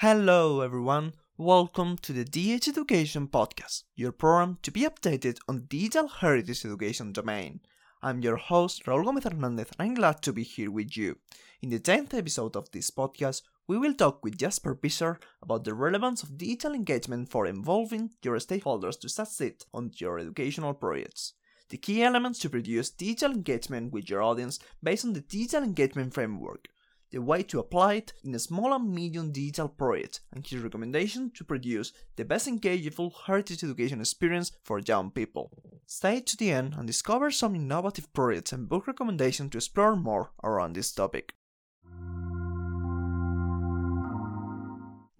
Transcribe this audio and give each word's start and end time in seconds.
Hello, 0.00 0.60
everyone. 0.60 1.14
Welcome 1.38 1.96
to 2.02 2.12
the 2.12 2.22
DH 2.22 2.68
Education 2.68 3.28
Podcast, 3.28 3.84
your 3.94 4.12
program 4.12 4.58
to 4.60 4.70
be 4.70 4.82
updated 4.82 5.38
on 5.48 5.56
the 5.56 5.62
digital 5.62 6.06
heritage 6.06 6.66
education 6.66 7.14
domain. 7.14 7.60
I'm 8.02 8.20
your 8.20 8.36
host, 8.36 8.84
Raul 8.84 9.06
Gomez 9.06 9.24
Hernandez, 9.24 9.70
and 9.78 9.88
I'm 9.88 9.94
glad 9.94 10.20
to 10.20 10.34
be 10.34 10.42
here 10.42 10.70
with 10.70 10.98
you. 10.98 11.16
In 11.62 11.70
the 11.70 11.80
10th 11.80 12.12
episode 12.12 12.56
of 12.56 12.70
this 12.72 12.90
podcast, 12.90 13.40
we 13.66 13.78
will 13.78 13.94
talk 13.94 14.22
with 14.22 14.36
Jasper 14.36 14.78
Visser 14.82 15.18
about 15.40 15.64
the 15.64 15.72
relevance 15.72 16.22
of 16.22 16.36
digital 16.36 16.74
engagement 16.74 17.30
for 17.30 17.46
involving 17.46 18.10
your 18.22 18.36
stakeholders 18.36 19.00
to 19.00 19.08
succeed 19.08 19.64
on 19.72 19.92
your 19.94 20.18
educational 20.18 20.74
projects. 20.74 21.32
The 21.70 21.78
key 21.78 22.02
elements 22.02 22.38
to 22.40 22.50
produce 22.50 22.90
digital 22.90 23.32
engagement 23.32 23.94
with 23.94 24.10
your 24.10 24.22
audience 24.22 24.58
based 24.82 25.06
on 25.06 25.14
the 25.14 25.22
digital 25.22 25.64
engagement 25.64 26.12
framework, 26.12 26.68
the 27.10 27.22
way 27.22 27.42
to 27.42 27.58
apply 27.58 27.94
it 27.94 28.12
in 28.24 28.34
a 28.34 28.38
small 28.38 28.72
and 28.72 28.92
medium 28.92 29.32
digital 29.32 29.68
project, 29.68 30.20
and 30.32 30.46
his 30.46 30.60
recommendation 30.60 31.30
to 31.30 31.44
produce 31.44 31.92
the 32.16 32.24
best 32.24 32.48
engageable 32.48 33.12
heritage 33.26 33.62
education 33.62 34.00
experience 34.00 34.52
for 34.64 34.78
young 34.80 35.10
people. 35.10 35.50
Stay 35.86 36.20
to 36.20 36.36
the 36.36 36.50
end 36.50 36.74
and 36.76 36.86
discover 36.86 37.30
some 37.30 37.54
innovative 37.54 38.12
projects 38.12 38.52
and 38.52 38.68
book 38.68 38.86
recommendations 38.86 39.50
to 39.50 39.58
explore 39.58 39.96
more 39.96 40.30
around 40.42 40.74
this 40.74 40.92
topic. 40.92 41.34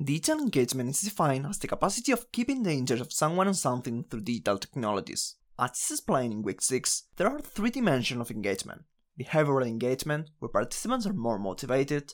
Digital 0.02 0.40
engagement 0.40 0.90
is 0.90 1.00
defined 1.00 1.46
as 1.46 1.58
the 1.58 1.66
capacity 1.66 2.12
of 2.12 2.30
keeping 2.30 2.62
the 2.62 2.72
interest 2.72 3.00
of 3.00 3.12
someone 3.12 3.48
on 3.48 3.54
something 3.54 4.04
through 4.04 4.20
digital 4.20 4.58
technologies. 4.58 5.36
As 5.58 5.70
is 5.70 5.98
explained 5.98 6.32
in 6.34 6.42
week 6.42 6.60
6, 6.60 7.04
there 7.16 7.28
are 7.28 7.40
three 7.40 7.70
dimensions 7.70 8.20
of 8.20 8.30
engagement 8.30 8.84
behavioral 9.18 9.66
engagement, 9.66 10.30
where 10.38 10.48
participants 10.48 11.06
are 11.06 11.12
more 11.12 11.38
motivated, 11.38 12.12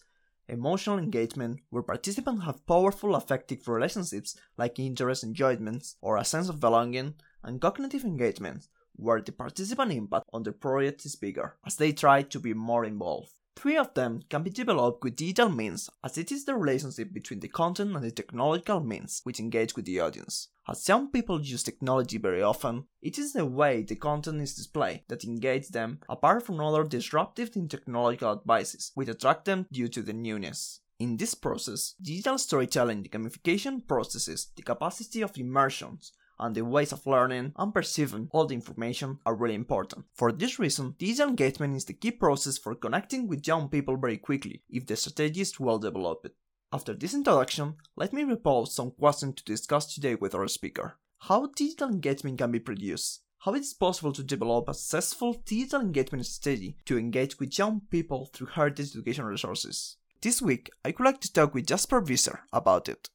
emotional 0.48 0.98
engagement, 0.98 1.60
where 1.70 1.82
participants 1.82 2.44
have 2.44 2.66
powerful 2.66 3.14
affective 3.14 3.66
relationships 3.68 4.36
like 4.56 4.78
interest, 4.78 5.24
enjoyments, 5.24 5.96
or 6.00 6.16
a 6.16 6.24
sense 6.24 6.48
of 6.48 6.60
belonging, 6.60 7.14
and 7.42 7.60
cognitive 7.60 8.04
engagement, 8.04 8.68
where 8.94 9.20
the 9.20 9.32
participant 9.32 9.92
impact 9.92 10.26
on 10.32 10.42
the 10.42 10.52
project 10.52 11.04
is 11.04 11.16
bigger, 11.16 11.56
as 11.66 11.76
they 11.76 11.92
try 11.92 12.22
to 12.22 12.38
be 12.38 12.54
more 12.54 12.84
involved. 12.84 13.32
Three 13.54 13.76
of 13.76 13.94
them 13.94 14.22
can 14.28 14.42
be 14.42 14.50
developed 14.50 15.04
with 15.04 15.16
digital 15.16 15.48
means, 15.48 15.88
as 16.02 16.18
it 16.18 16.32
is 16.32 16.44
the 16.44 16.54
relationship 16.54 17.12
between 17.12 17.40
the 17.40 17.48
content 17.48 17.94
and 17.94 18.04
the 18.04 18.10
technological 18.10 18.80
means 18.80 19.20
which 19.24 19.38
engage 19.38 19.76
with 19.76 19.84
the 19.84 20.00
audience. 20.00 20.48
As 20.68 20.88
young 20.88 21.10
people 21.12 21.40
use 21.40 21.62
technology 21.62 22.18
very 22.18 22.42
often, 22.42 22.86
it 23.00 23.18
is 23.18 23.32
the 23.32 23.44
way 23.44 23.82
the 23.82 23.94
content 23.94 24.40
is 24.40 24.54
displayed 24.54 25.02
that 25.08 25.24
engages 25.24 25.68
them, 25.68 26.00
apart 26.08 26.44
from 26.44 26.60
other 26.60 26.84
disruptive 26.84 27.52
technological 27.68 28.32
advices, 28.32 28.90
which 28.94 29.08
attract 29.08 29.44
them 29.44 29.66
due 29.70 29.88
to 29.88 30.02
the 30.02 30.12
newness. 30.12 30.80
In 30.98 31.16
this 31.16 31.34
process, 31.34 31.94
digital 32.00 32.38
storytelling, 32.38 33.02
the 33.02 33.08
gamification 33.08 33.86
processes, 33.86 34.52
the 34.56 34.62
capacity 34.62 35.20
of 35.20 35.36
immersions, 35.36 36.12
and 36.38 36.54
the 36.54 36.64
ways 36.64 36.92
of 36.92 37.06
learning 37.06 37.52
and 37.56 37.74
perceiving 37.74 38.28
all 38.32 38.46
the 38.46 38.54
information 38.54 39.18
are 39.24 39.34
really 39.34 39.54
important. 39.54 40.04
For 40.14 40.32
this 40.32 40.58
reason, 40.58 40.94
digital 40.98 41.28
engagement 41.28 41.76
is 41.76 41.84
the 41.84 41.94
key 41.94 42.10
process 42.10 42.58
for 42.58 42.74
connecting 42.74 43.28
with 43.28 43.46
young 43.46 43.68
people 43.68 43.96
very 43.96 44.18
quickly 44.18 44.62
if 44.68 44.86
the 44.86 44.96
strategy 44.96 45.40
is 45.40 45.60
well 45.60 45.78
developed. 45.78 46.28
After 46.72 46.94
this 46.94 47.14
introduction, 47.14 47.74
let 47.96 48.12
me 48.12 48.24
propose 48.24 48.74
some 48.74 48.92
questions 48.92 49.34
to 49.36 49.44
discuss 49.44 49.94
today 49.94 50.14
with 50.14 50.34
our 50.34 50.48
speaker. 50.48 50.96
How 51.18 51.46
digital 51.54 51.88
engagement 51.88 52.38
can 52.38 52.50
be 52.50 52.60
produced? 52.60 53.20
How 53.40 53.54
it 53.54 53.60
is 53.60 53.74
possible 53.74 54.12
to 54.12 54.22
develop 54.22 54.68
a 54.68 54.74
successful 54.74 55.34
digital 55.44 55.80
engagement 55.80 56.24
strategy 56.26 56.76
to 56.86 56.96
engage 56.96 57.38
with 57.38 57.58
young 57.58 57.82
people 57.90 58.30
through 58.32 58.46
heritage 58.48 58.92
education 58.92 59.24
resources? 59.24 59.96
This 60.22 60.40
week, 60.40 60.70
I 60.84 60.94
would 60.96 61.04
like 61.04 61.20
to 61.22 61.32
talk 61.32 61.52
with 61.52 61.66
Jasper 61.66 62.00
Visser 62.00 62.44
about 62.52 62.88
it. 62.88 63.10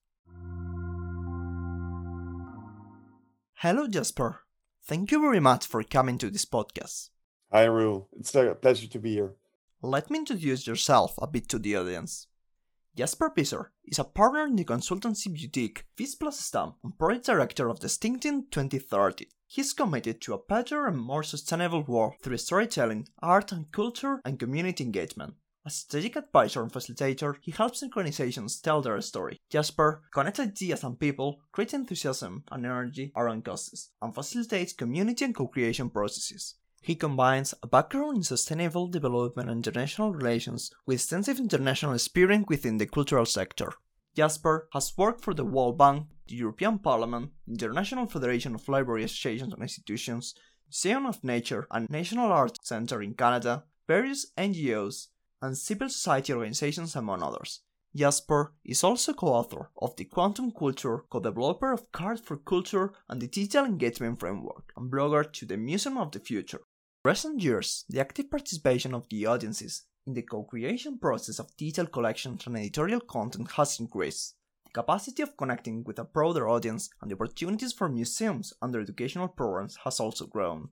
Hello, 3.62 3.88
Jasper. 3.88 4.44
Thank 4.84 5.12
you 5.12 5.20
very 5.20 5.40
much 5.40 5.66
for 5.66 5.82
coming 5.82 6.20
to 6.20 6.30
this 6.30 6.46
podcast. 6.46 7.10
Hi, 7.52 7.66
Raul. 7.66 8.06
It's 8.16 8.36
a 8.36 8.54
pleasure 8.54 8.86
to 8.86 9.00
be 9.00 9.14
here. 9.14 9.34
Let 9.82 10.12
me 10.12 10.20
introduce 10.20 10.68
yourself 10.68 11.16
a 11.20 11.26
bit 11.26 11.50
to 11.50 11.58
the 11.58 11.76
audience. 11.76 12.28
Jasper 12.96 13.32
Visser 13.36 13.72
is 13.84 13.98
a 13.98 14.04
partner 14.04 14.46
in 14.46 14.58
the 14.58 14.64
consultancy 14.64 15.34
boutique 15.34 15.86
Vis 15.98 16.14
Plus 16.14 16.40
Stam 16.40 16.76
and 16.84 17.00
project 17.00 17.26
director 17.26 17.68
of 17.68 17.80
the 17.80 17.88
Distincting 17.88 18.46
2030. 18.52 19.26
He's 19.48 19.74
committed 19.74 20.22
to 20.22 20.36
a 20.36 20.44
better 20.48 20.86
and 20.86 21.00
more 21.00 21.24
sustainable 21.24 21.82
world 21.82 22.14
through 22.22 22.38
storytelling, 22.38 23.08
art 23.24 23.52
and 23.52 23.72
culture, 23.72 24.22
and 24.24 24.38
community 24.38 24.84
engagement. 24.84 25.34
As 25.68 25.76
strategic 25.76 26.16
advisor 26.16 26.64
and 26.64 26.72
facilitator, 26.72 27.36
he 27.42 27.52
helps 27.52 27.84
organizations 27.84 28.62
tell 28.62 28.82
their 28.82 29.02
story. 29.02 29.42
Jasper 29.50 30.02
connects 30.14 30.40
ideas 30.40 30.82
and 30.86 30.98
people, 30.98 31.42
creates 31.52 31.74
enthusiasm 31.74 32.46
and 32.50 32.66
energy 32.66 33.12
around 33.18 33.44
causes, 33.44 33.90
and 34.02 34.16
facilitates 34.16 34.72
community 34.72 35.26
and 35.26 35.36
co-creation 35.36 35.90
processes. 35.90 36.56
He 36.82 36.96
combines 36.96 37.54
a 37.62 37.68
background 37.68 38.16
in 38.16 38.24
sustainable 38.24 38.88
development 38.88 39.50
and 39.50 39.58
international 39.58 40.14
relations 40.14 40.72
with 40.86 41.02
extensive 41.02 41.38
international 41.38 41.96
experience 41.96 42.46
within 42.48 42.78
the 42.78 42.86
cultural 42.86 43.26
sector. 43.26 43.74
Jasper 44.16 44.70
has 44.72 44.98
worked 44.98 45.20
for 45.20 45.34
the 45.34 45.44
World 45.44 45.78
Bank, 45.78 46.08
the 46.28 46.36
European 46.36 46.80
Parliament, 46.80 47.32
the 47.46 47.66
International 47.66 48.06
Federation 48.06 48.56
of 48.56 48.70
Library 48.70 49.04
Associations 49.04 49.52
and 49.52 49.62
Institutions, 49.62 50.34
Museum 50.70 51.06
of 51.06 51.26
Nature 51.26 51.68
and 51.72 51.90
National 51.90 52.32
Arts 52.32 52.58
Centre 52.66 53.02
in 53.02 53.16
Canada, 53.16 53.66
various 53.86 54.32
NGOs, 54.38 55.08
and 55.42 55.58
civil 55.58 55.90
society 55.90 56.34
organizations, 56.34 56.96
among 56.96 57.24
others. 57.24 57.62
Jasper 57.96 58.54
is 58.64 58.84
also 58.84 59.14
co-author 59.14 59.72
of 59.82 59.96
the 59.96 60.06
Quantum 60.06 60.52
Culture, 60.52 61.06
co-developer 61.10 61.72
of 61.72 61.92
Cards 61.92 62.22
for 62.22 62.38
Culture 62.38 62.94
and 63.10 63.22
the 63.22 63.28
Digital 63.28 63.66
Engagement 63.66 64.20
Framework, 64.20 64.72
and 64.76 64.92
blogger 64.92 65.32
to 65.34 65.46
the 65.46 65.58
Museum 65.58 65.98
of 65.98 66.12
the 66.12 66.20
Future. 66.20 66.62
Recent 67.04 67.42
years, 67.42 67.86
the 67.90 68.00
active 68.00 68.30
participation 68.30 68.94
of 68.94 69.08
the 69.10 69.26
audiences 69.26 69.84
in 70.06 70.14
the 70.14 70.22
co-creation 70.22 71.00
process 71.00 71.40
of 71.40 71.56
digital 71.58 71.88
collections 71.88 72.46
and 72.46 72.58
editorial 72.58 73.00
content 73.00 73.52
has 73.52 73.80
increased. 73.80 74.36
The 74.66 74.72
capacity 74.72 75.24
of 75.24 75.38
connecting 75.38 75.84
with 75.84 75.98
a 76.00 76.04
broader 76.04 76.48
audience 76.48 76.90
and 77.02 77.10
the 77.10 77.16
opportunities 77.16 77.74
for 77.74 77.90
museums 77.90 78.54
and 78.62 78.74
their 78.74 78.82
educational 78.82 79.28
programs 79.28 79.78
has 79.86 80.00
also 80.00 80.28
grown. 80.28 80.70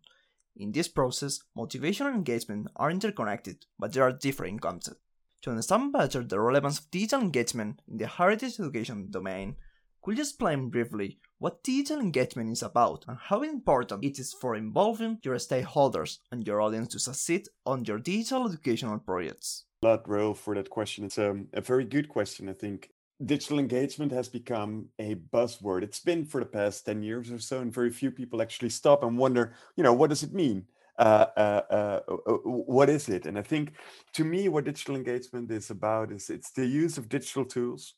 In 0.57 0.71
this 0.71 0.87
process, 0.87 1.39
motivation 1.55 2.07
and 2.07 2.15
engagement 2.15 2.67
are 2.75 2.89
interconnected, 2.89 3.65
but 3.77 3.91
they 3.91 3.99
are 3.99 4.11
different 4.11 4.61
concepts. 4.61 5.01
To 5.41 5.49
understand 5.51 5.91
better 5.91 6.23
the 6.23 6.39
relevance 6.39 6.79
of 6.79 6.89
digital 6.89 7.21
engagement 7.21 7.81
in 7.87 7.97
the 7.97 8.07
heritage 8.07 8.59
education 8.59 9.11
domain, 9.11 9.57
could 10.01 10.17
you 10.17 10.23
explain 10.23 10.69
briefly 10.69 11.19
what 11.39 11.63
digital 11.63 11.99
engagement 11.99 12.51
is 12.51 12.63
about 12.63 13.05
and 13.07 13.17
how 13.19 13.41
important 13.41 14.05
it 14.05 14.17
is 14.17 14.33
for 14.33 14.55
involving 14.55 15.19
your 15.23 15.35
stakeholders 15.35 16.19
and 16.31 16.47
your 16.47 16.61
audience 16.61 16.87
to 16.89 16.99
succeed 16.99 17.47
on 17.65 17.83
your 17.85 17.99
digital 17.99 18.47
educational 18.47 18.99
projects? 18.99 19.65
Lot, 19.81 20.07
Ro, 20.07 20.33
for 20.33 20.55
that 20.55 20.69
question. 20.69 21.05
It's 21.05 21.17
um, 21.19 21.47
a 21.53 21.61
very 21.61 21.85
good 21.85 22.07
question. 22.07 22.49
I 22.49 22.53
think 22.53 22.89
digital 23.23 23.59
engagement 23.59 24.11
has 24.11 24.27
become 24.27 24.87
a 24.99 25.15
buzzword. 25.15 25.83
It's 25.83 25.99
been 25.99 26.25
for 26.25 26.39
the 26.39 26.45
past 26.45 26.85
10 26.85 27.01
years 27.01 27.31
or 27.31 27.39
so, 27.39 27.59
and 27.59 27.73
very 27.73 27.89
few 27.89 28.11
people 28.11 28.41
actually 28.41 28.69
stop 28.69 29.03
and 29.03 29.17
wonder, 29.17 29.53
you 29.77 29.83
know, 29.83 29.93
what 29.93 30.09
does 30.09 30.23
it 30.23 30.33
mean? 30.33 30.65
Uh, 30.97 31.25
uh, 31.35 31.61
uh, 31.69 31.99
uh, 32.07 32.13
uh 32.13 32.37
what 32.43 32.89
is 32.89 33.09
it? 33.09 33.25
And 33.25 33.37
I 33.37 33.41
think 33.41 33.73
to 34.13 34.23
me, 34.23 34.49
what 34.49 34.65
digital 34.65 34.95
engagement 34.95 35.51
is 35.51 35.69
about 35.69 36.11
is 36.11 36.29
it's 36.29 36.51
the 36.51 36.65
use 36.65 36.97
of 36.97 37.09
digital 37.09 37.45
tools 37.45 37.95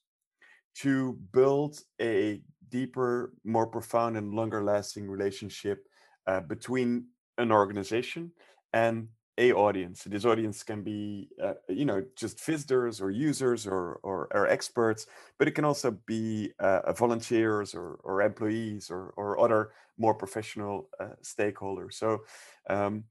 to 0.79 1.17
build 1.31 1.79
a 2.01 2.41
deeper, 2.69 3.33
more 3.43 3.67
profound, 3.67 4.17
and 4.17 4.33
longer 4.33 4.63
lasting 4.63 5.09
relationship 5.09 5.87
uh, 6.27 6.41
between 6.41 7.05
an 7.37 7.51
organization 7.51 8.31
and 8.73 9.07
a 9.37 9.53
audience. 9.53 10.03
This 10.03 10.25
audience 10.25 10.63
can 10.63 10.81
be, 10.81 11.29
uh, 11.43 11.53
you 11.69 11.85
know, 11.85 12.03
just 12.15 12.43
visitors 12.43 12.99
or 13.01 13.11
users 13.11 13.67
or, 13.67 13.99
or, 14.03 14.27
or 14.31 14.47
experts, 14.47 15.05
but 15.37 15.47
it 15.47 15.51
can 15.51 15.65
also 15.65 15.91
be 16.05 16.51
uh, 16.59 16.91
volunteers 16.93 17.75
or, 17.75 17.99
or 18.03 18.21
employees 18.21 18.89
or, 18.89 19.13
or 19.15 19.39
other 19.39 19.71
more 19.97 20.13
professional 20.13 20.89
uh, 20.99 21.15
stakeholders. 21.23 21.93
So, 21.93 22.23
um, 22.69 23.03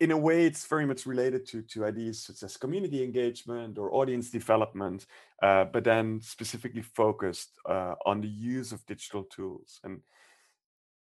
in 0.00 0.10
a 0.10 0.16
way, 0.16 0.44
it's 0.44 0.66
very 0.66 0.86
much 0.86 1.06
related 1.06 1.46
to, 1.46 1.62
to 1.62 1.84
ideas 1.84 2.24
such 2.24 2.42
as 2.42 2.56
community 2.56 3.04
engagement 3.04 3.78
or 3.78 3.94
audience 3.94 4.28
development, 4.30 5.06
uh, 5.40 5.64
but 5.64 5.84
then 5.84 6.20
specifically 6.20 6.82
focused 6.82 7.50
uh, 7.68 7.94
on 8.04 8.20
the 8.20 8.28
use 8.28 8.72
of 8.72 8.84
digital 8.86 9.22
tools. 9.24 9.80
And 9.84 10.00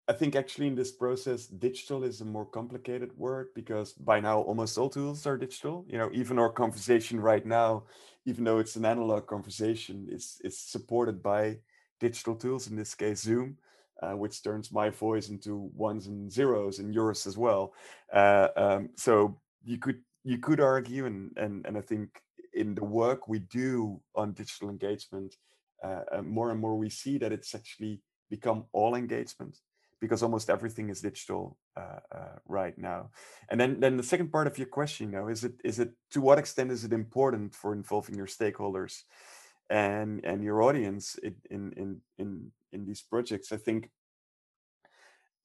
I 0.09 0.13
think 0.13 0.37
actually 0.37 0.69
in 0.69 0.77
this 0.77 0.93
process, 0.93 1.47
digital 1.47 2.05
is 2.05 2.21
a 2.21 2.25
more 2.25 2.47
complicated 2.47 3.11
word 3.19 3.49
because 3.55 3.93
by 3.93 4.21
now 4.21 4.41
almost 4.41 4.79
all 4.79 4.89
tools 4.89 5.27
are 5.27 5.37
digital. 5.37 5.85
You 5.89 5.99
know, 5.99 6.11
even 6.13 6.39
our 6.39 6.51
conversation 6.51 7.19
right 7.21 7.45
now, 7.45 7.85
even 8.25 8.45
though 8.45 8.59
it's 8.59 8.77
an 8.77 8.85
analog 8.85 9.27
conversation, 9.27 10.07
is 10.09 10.41
is 10.45 10.59
supported 10.59 11.23
by 11.23 11.59
digital 11.99 12.37
tools. 12.37 12.69
In 12.69 12.77
this 12.77 12.95
case, 12.95 13.23
Zoom, 13.23 13.59
uh, 14.01 14.13
which 14.13 14.45
turns 14.45 14.71
my 14.71 14.91
voice 14.91 15.29
into 15.29 15.71
ones 15.75 16.07
and 16.07 16.31
zeros 16.31 16.79
and 16.79 16.95
yours 16.95 17.27
as 17.27 17.37
well. 17.37 17.75
Uh, 18.13 18.49
um, 18.57 18.91
so 18.97 19.41
you 19.65 19.79
could 19.79 20.03
you 20.23 20.39
could 20.39 20.61
argue, 20.61 21.07
and 21.07 21.33
and 21.37 21.67
and 21.67 21.77
I 21.77 21.81
think 21.81 22.23
in 22.55 22.77
the 22.77 22.85
work 22.85 23.27
we 23.27 23.41
do 23.41 24.01
on 24.15 24.35
digital 24.35 24.71
engagement, 24.71 25.35
uh, 25.83 26.03
uh, 26.13 26.23
more 26.23 26.53
and 26.53 26.61
more 26.61 26.77
we 26.77 26.91
see 26.91 27.19
that 27.19 27.33
it's 27.33 27.57
actually 27.57 28.01
become 28.31 28.67
all 28.73 28.95
engagement 28.95 29.59
because 30.01 30.23
almost 30.23 30.51
everything 30.51 30.91
is 30.91 31.01
digital 31.01 31.57
uh, 31.77 32.01
uh, 32.15 32.39
right 32.47 32.77
now. 32.77 33.11
And 33.51 33.61
then, 33.61 33.81
then 33.81 33.97
the 33.97 34.03
second 34.03 34.31
part 34.31 34.47
of 34.47 34.59
your 34.59 34.67
question, 34.67 35.11
you 35.11 35.17
know, 35.17 35.29
is 35.29 35.45
it 35.45 35.55
is 35.65 35.79
it 35.79 35.93
to 36.11 36.21
what 36.21 36.39
extent 36.39 36.71
is 36.71 36.85
it 36.85 36.93
important 36.93 37.55
for 37.55 37.73
involving 37.73 38.17
your 38.17 38.27
stakeholders 38.27 39.03
and 39.71 40.25
and 40.25 40.45
your 40.45 40.63
audience 40.63 41.17
in 41.51 41.73
in 41.79 42.01
in 42.19 42.53
in, 42.73 42.85
these 42.85 43.03
projects? 43.03 43.53
I 43.53 43.57
think 43.57 43.91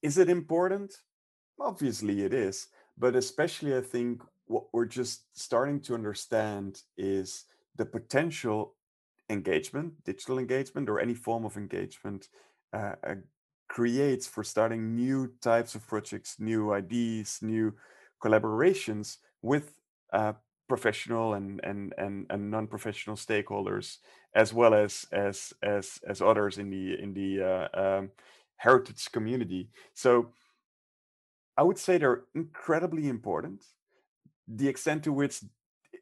is 0.01 0.17
it 0.17 0.29
important? 0.29 0.93
Obviously, 1.59 2.23
it 2.23 2.33
is, 2.33 2.67
but 2.97 3.15
especially 3.15 3.75
I 3.77 3.81
think 3.81 4.21
what 4.45 4.65
we're 4.73 4.85
just 4.85 5.25
starting 5.33 5.79
to 5.81 5.93
understand 5.93 6.81
is 6.97 7.45
the 7.77 7.85
potential 7.85 8.75
engagement, 9.29 9.93
digital 10.03 10.39
engagement, 10.39 10.89
or 10.89 10.99
any 10.99 11.13
form 11.13 11.45
of 11.45 11.55
engagement 11.55 12.27
uh, 12.73 12.95
uh, 13.07 13.15
creates 13.71 14.27
for 14.27 14.43
starting 14.43 14.95
new 14.95 15.31
types 15.39 15.75
of 15.75 15.87
projects, 15.87 16.35
new 16.39 16.73
ideas, 16.73 17.39
new 17.41 17.73
collaborations 18.21 19.17
with 19.41 19.65
uh, 20.11 20.33
professional 20.67 21.35
and 21.35 21.61
and 21.63 21.93
and, 21.97 22.25
and 22.29 22.51
non-professional 22.51 23.15
stakeholders, 23.15 23.99
as 24.35 24.53
well 24.53 24.73
as 24.73 25.05
as 25.13 25.53
as 25.63 25.99
as 26.05 26.21
others 26.21 26.57
in 26.57 26.69
the 26.69 27.01
in 27.01 27.13
the 27.13 27.29
uh, 27.51 27.67
um, 27.83 28.11
heritage 28.57 29.09
community. 29.13 29.69
So 29.93 30.33
I 31.57 31.63
would 31.63 31.77
say 31.77 31.97
they're 31.97 32.23
incredibly 32.35 33.07
important. 33.07 33.63
The 34.47 34.67
extent 34.67 35.03
to 35.03 35.13
which 35.13 35.35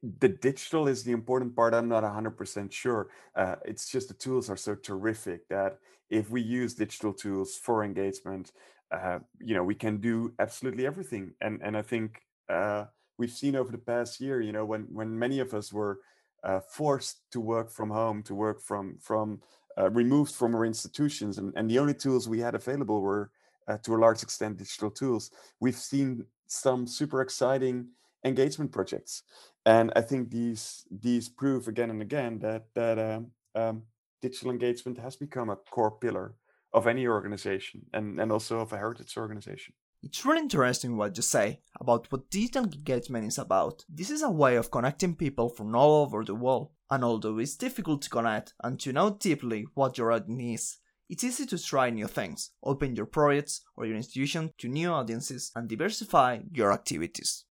the 0.02 0.30
digital 0.30 0.88
is 0.88 1.04
the 1.04 1.12
important 1.12 1.56
part. 1.56 1.74
I'm 1.74 1.90
not 1.90 2.04
100% 2.04 2.72
sure. 2.72 3.10
Uh, 3.36 3.56
it's 3.66 3.90
just 3.90 4.08
the 4.08 4.14
tools 4.14 4.50
are 4.50 4.58
so 4.58 4.76
terrific 4.76 5.48
that 5.50 5.78
if 6.10 6.30
we 6.30 6.42
use 6.42 6.74
digital 6.74 7.14
tools 7.14 7.56
for 7.56 7.84
engagement, 7.84 8.52
uh, 8.92 9.20
you 9.40 9.54
know, 9.54 9.64
we 9.64 9.76
can 9.76 9.98
do 9.98 10.34
absolutely 10.40 10.86
everything. 10.86 11.34
And 11.42 11.62
and 11.62 11.78
I 11.78 11.82
think 11.82 12.22
uh, 12.50 12.86
we've 13.18 13.32
seen 13.32 13.56
over 13.56 13.72
the 13.72 13.78
past 13.78 14.20
year, 14.20 14.42
you 14.42 14.52
know, 14.52 14.66
when 14.66 14.84
when 14.92 15.18
many 15.18 15.40
of 15.40 15.54
us 15.54 15.72
were 15.72 16.00
uh, 16.44 16.62
forced 16.62 17.30
to 17.32 17.40
work 17.40 17.70
from 17.70 17.90
home, 17.90 18.24
to 18.24 18.34
work 18.34 18.62
from 18.62 18.98
from 19.00 19.42
uh, 19.78 19.90
removed 19.92 20.34
from 20.34 20.56
our 20.56 20.66
institutions, 20.66 21.38
and, 21.38 21.54
and 21.56 21.70
the 21.70 21.78
only 21.78 21.94
tools 21.94 22.28
we 22.28 22.40
had 22.40 22.56
available 22.56 23.02
were 23.02 23.32
uh, 23.68 23.78
to 23.80 23.96
a 23.96 23.98
large 23.98 24.24
extent 24.24 24.58
digital 24.58 24.90
tools. 24.90 25.30
We've 25.60 25.76
seen 25.76 26.26
some 26.48 26.88
super 26.88 27.22
exciting 27.22 27.90
engagement 28.26 28.72
projects 28.72 29.24
and 29.70 29.92
I 29.96 30.02
think 30.02 30.32
these 30.32 30.64
these 30.90 31.30
prove 31.30 31.68
again 31.68 31.92
and 31.92 32.02
again 32.02 32.40
that 32.40 32.64
that 32.74 32.98
um, 33.10 33.24
um, 33.62 33.84
digital 34.22 34.52
engagement 34.52 34.98
has 34.98 35.16
become 35.16 35.50
a 35.52 35.62
core 35.74 35.96
pillar 36.04 36.28
of 36.74 36.88
any 36.88 37.08
organization 37.08 37.86
and, 37.94 38.20
and 38.20 38.32
also 38.32 38.60
of 38.60 38.74
a 38.74 38.78
heritage 38.78 39.18
organization. 39.18 39.74
It's 40.02 40.26
really 40.26 40.40
interesting 40.40 40.96
what 40.96 41.18
you 41.18 41.24
say 41.24 41.60
about 41.80 42.12
what 42.12 42.30
digital 42.32 42.64
engagement 42.64 43.28
is 43.28 43.38
about. 43.38 43.84
This 43.90 44.10
is 44.10 44.24
a 44.24 44.32
way 44.32 44.56
of 44.56 44.72
connecting 44.72 45.16
people 45.16 45.50
from 45.50 45.76
all 45.76 46.04
over 46.04 46.24
the 46.24 46.36
world, 46.36 46.70
and 46.90 47.04
although 47.04 47.38
it's 47.38 47.58
difficult 47.58 48.02
to 48.04 48.10
connect 48.10 48.54
and 48.64 48.80
to 48.80 48.94
know 48.94 49.18
deeply 49.20 49.66
what 49.76 49.98
your 49.98 50.12
audience 50.12 50.62
is, 50.62 50.78
it's 51.10 51.24
easy 51.24 51.46
to 51.48 51.58
try 51.62 51.90
new 51.90 52.08
things, 52.08 52.52
open 52.64 52.96
your 52.96 53.08
projects 53.08 53.62
or 53.76 53.86
your 53.86 53.98
institution 53.98 54.54
to 54.60 54.68
new 54.68 54.90
audiences, 54.90 55.52
and 55.56 55.68
diversify 55.68 56.40
your 56.54 56.72
activities. 56.72 57.46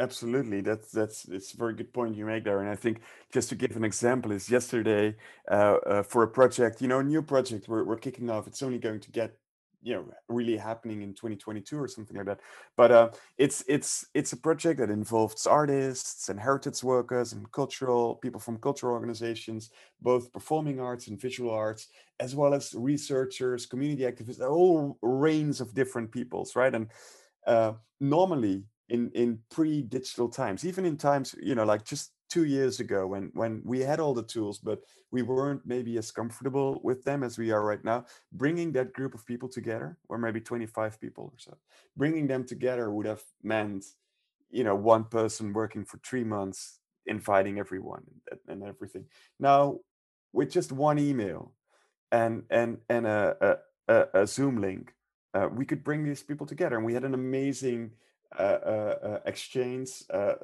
Absolutely, 0.00 0.60
that's 0.60 0.90
that's 0.90 1.24
it's 1.28 1.54
a 1.54 1.56
very 1.56 1.72
good 1.72 1.92
point 1.92 2.16
you 2.16 2.26
make 2.26 2.42
there, 2.42 2.58
and 2.60 2.68
I 2.68 2.74
think 2.74 3.00
just 3.32 3.48
to 3.50 3.54
give 3.54 3.76
an 3.76 3.84
example 3.84 4.32
is 4.32 4.50
yesterday 4.50 5.14
uh, 5.48 5.76
uh, 5.86 6.02
for 6.02 6.24
a 6.24 6.28
project, 6.28 6.82
you 6.82 6.88
know, 6.88 6.98
a 6.98 7.04
new 7.04 7.22
project 7.22 7.68
we're 7.68 7.84
we're 7.84 7.96
kicking 7.98 8.28
off. 8.28 8.48
It's 8.48 8.60
only 8.64 8.78
going 8.78 8.98
to 8.98 9.10
get 9.12 9.36
you 9.82 9.94
know 9.94 10.08
really 10.28 10.56
happening 10.56 11.02
in 11.02 11.14
2022 11.14 11.78
or 11.78 11.86
something 11.86 12.16
like 12.16 12.26
that. 12.26 12.40
But 12.76 12.90
uh, 12.90 13.10
it's 13.38 13.62
it's 13.68 14.04
it's 14.14 14.32
a 14.32 14.36
project 14.36 14.80
that 14.80 14.90
involves 14.90 15.46
artists 15.46 16.28
and 16.28 16.40
heritage 16.40 16.82
workers 16.82 17.32
and 17.32 17.50
cultural 17.52 18.16
people 18.16 18.40
from 18.40 18.58
cultural 18.58 18.94
organizations, 18.94 19.70
both 20.00 20.32
performing 20.32 20.80
arts 20.80 21.06
and 21.06 21.20
visual 21.20 21.52
arts, 21.52 21.86
as 22.18 22.34
well 22.34 22.52
as 22.52 22.74
researchers, 22.76 23.64
community 23.64 24.02
activists, 24.02 24.40
a 24.40 24.48
whole 24.48 24.98
range 25.02 25.60
of 25.60 25.72
different 25.72 26.10
peoples, 26.10 26.56
right? 26.56 26.74
And 26.74 26.88
uh, 27.46 27.74
normally 28.00 28.64
in 28.88 29.10
in 29.14 29.38
pre-digital 29.50 30.28
times 30.28 30.64
even 30.64 30.84
in 30.84 30.96
times 30.96 31.34
you 31.42 31.54
know 31.54 31.64
like 31.64 31.84
just 31.84 32.12
two 32.28 32.44
years 32.44 32.80
ago 32.80 33.06
when 33.06 33.30
when 33.34 33.62
we 33.64 33.80
had 33.80 34.00
all 34.00 34.14
the 34.14 34.22
tools 34.22 34.58
but 34.58 34.80
we 35.10 35.22
weren't 35.22 35.62
maybe 35.64 35.96
as 35.96 36.10
comfortable 36.10 36.80
with 36.82 37.04
them 37.04 37.22
as 37.22 37.38
we 37.38 37.50
are 37.50 37.64
right 37.64 37.84
now 37.84 38.04
bringing 38.32 38.72
that 38.72 38.92
group 38.92 39.14
of 39.14 39.24
people 39.24 39.48
together 39.48 39.96
or 40.08 40.18
maybe 40.18 40.40
25 40.40 41.00
people 41.00 41.24
or 41.32 41.38
so 41.38 41.56
bringing 41.96 42.26
them 42.26 42.44
together 42.44 42.90
would 42.90 43.06
have 43.06 43.22
meant 43.42 43.84
you 44.50 44.64
know 44.64 44.74
one 44.74 45.04
person 45.04 45.52
working 45.52 45.84
for 45.84 45.98
three 45.98 46.24
months 46.24 46.78
inviting 47.06 47.58
everyone 47.58 48.02
and, 48.48 48.62
everything. 48.62 49.04
Now 49.38 49.80
with 50.32 50.50
just 50.50 50.72
one 50.72 50.98
email 50.98 51.52
and 52.12 52.44
and 52.50 52.78
and 52.88 53.06
a 53.06 53.58
a, 53.88 54.06
a 54.14 54.26
zoom 54.26 54.60
link 54.60 54.94
uh, 55.34 55.48
we 55.52 55.64
could 55.64 55.82
bring 55.82 56.04
these 56.04 56.22
people 56.22 56.46
together 56.46 56.76
and 56.76 56.84
we 56.84 56.94
had 56.94 57.04
an 57.04 57.14
amazing 57.14 57.90
exchange, 59.26 59.90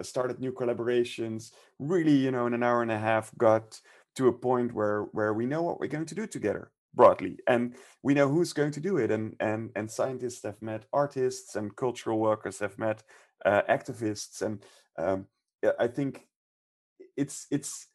started 0.03 0.41
new 0.41 0.53
collaborations. 0.53 1.53
Really, 1.79 2.17
you 2.17 2.31
know, 2.31 2.47
in 2.47 2.55
an 2.55 2.63
hour 2.63 2.83
and 2.83 2.93
a 2.93 2.99
half, 2.99 3.37
got 3.37 3.81
to 4.17 4.29
a 4.29 4.33
point 4.33 4.73
where 4.73 5.03
where 5.13 5.33
we 5.33 5.47
know 5.47 5.63
what 5.63 5.81
we're 5.81 5.87
going 5.87 6.07
to 6.07 6.15
do 6.15 6.27
together 6.27 6.71
broadly 6.95 7.39
and 7.47 7.75
we 8.03 8.15
know 8.15 8.29
who's 8.29 8.53
going 8.53 8.73
to 8.73 8.81
do 8.81 8.97
it 8.97 9.11
and 9.11 9.37
and 9.41 9.71
and 9.77 9.91
scientists 9.91 10.43
have 10.43 10.61
met 10.61 10.85
artists 10.93 11.55
and 11.57 11.77
cultural 11.77 12.19
workers 12.19 12.59
have 12.59 12.79
met 12.79 13.03
uh, 13.45 13.63
activists 13.69 14.43
and 14.43 14.65
um, 14.99 15.27
i 15.79 15.87
think 15.87 16.27
it's 17.17 17.47
it's 17.51 17.87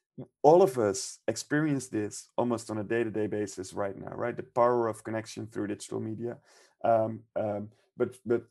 all 0.43 0.61
of 0.61 0.77
us 0.77 1.19
experience 1.27 1.87
this 1.87 2.29
almost 2.37 2.71
on 2.71 2.77
a 2.77 2.83
day-to-day 2.83 3.27
basis 3.27 3.73
right 3.73 3.99
now 3.99 4.13
right 4.15 4.37
the 4.37 4.43
power 4.43 4.87
of 4.87 5.03
connection 5.03 5.45
through 5.45 5.67
digital 5.67 5.99
media 5.99 6.37
um, 6.85 7.19
um, 7.35 7.69
but 7.97 8.15
but 8.25 8.43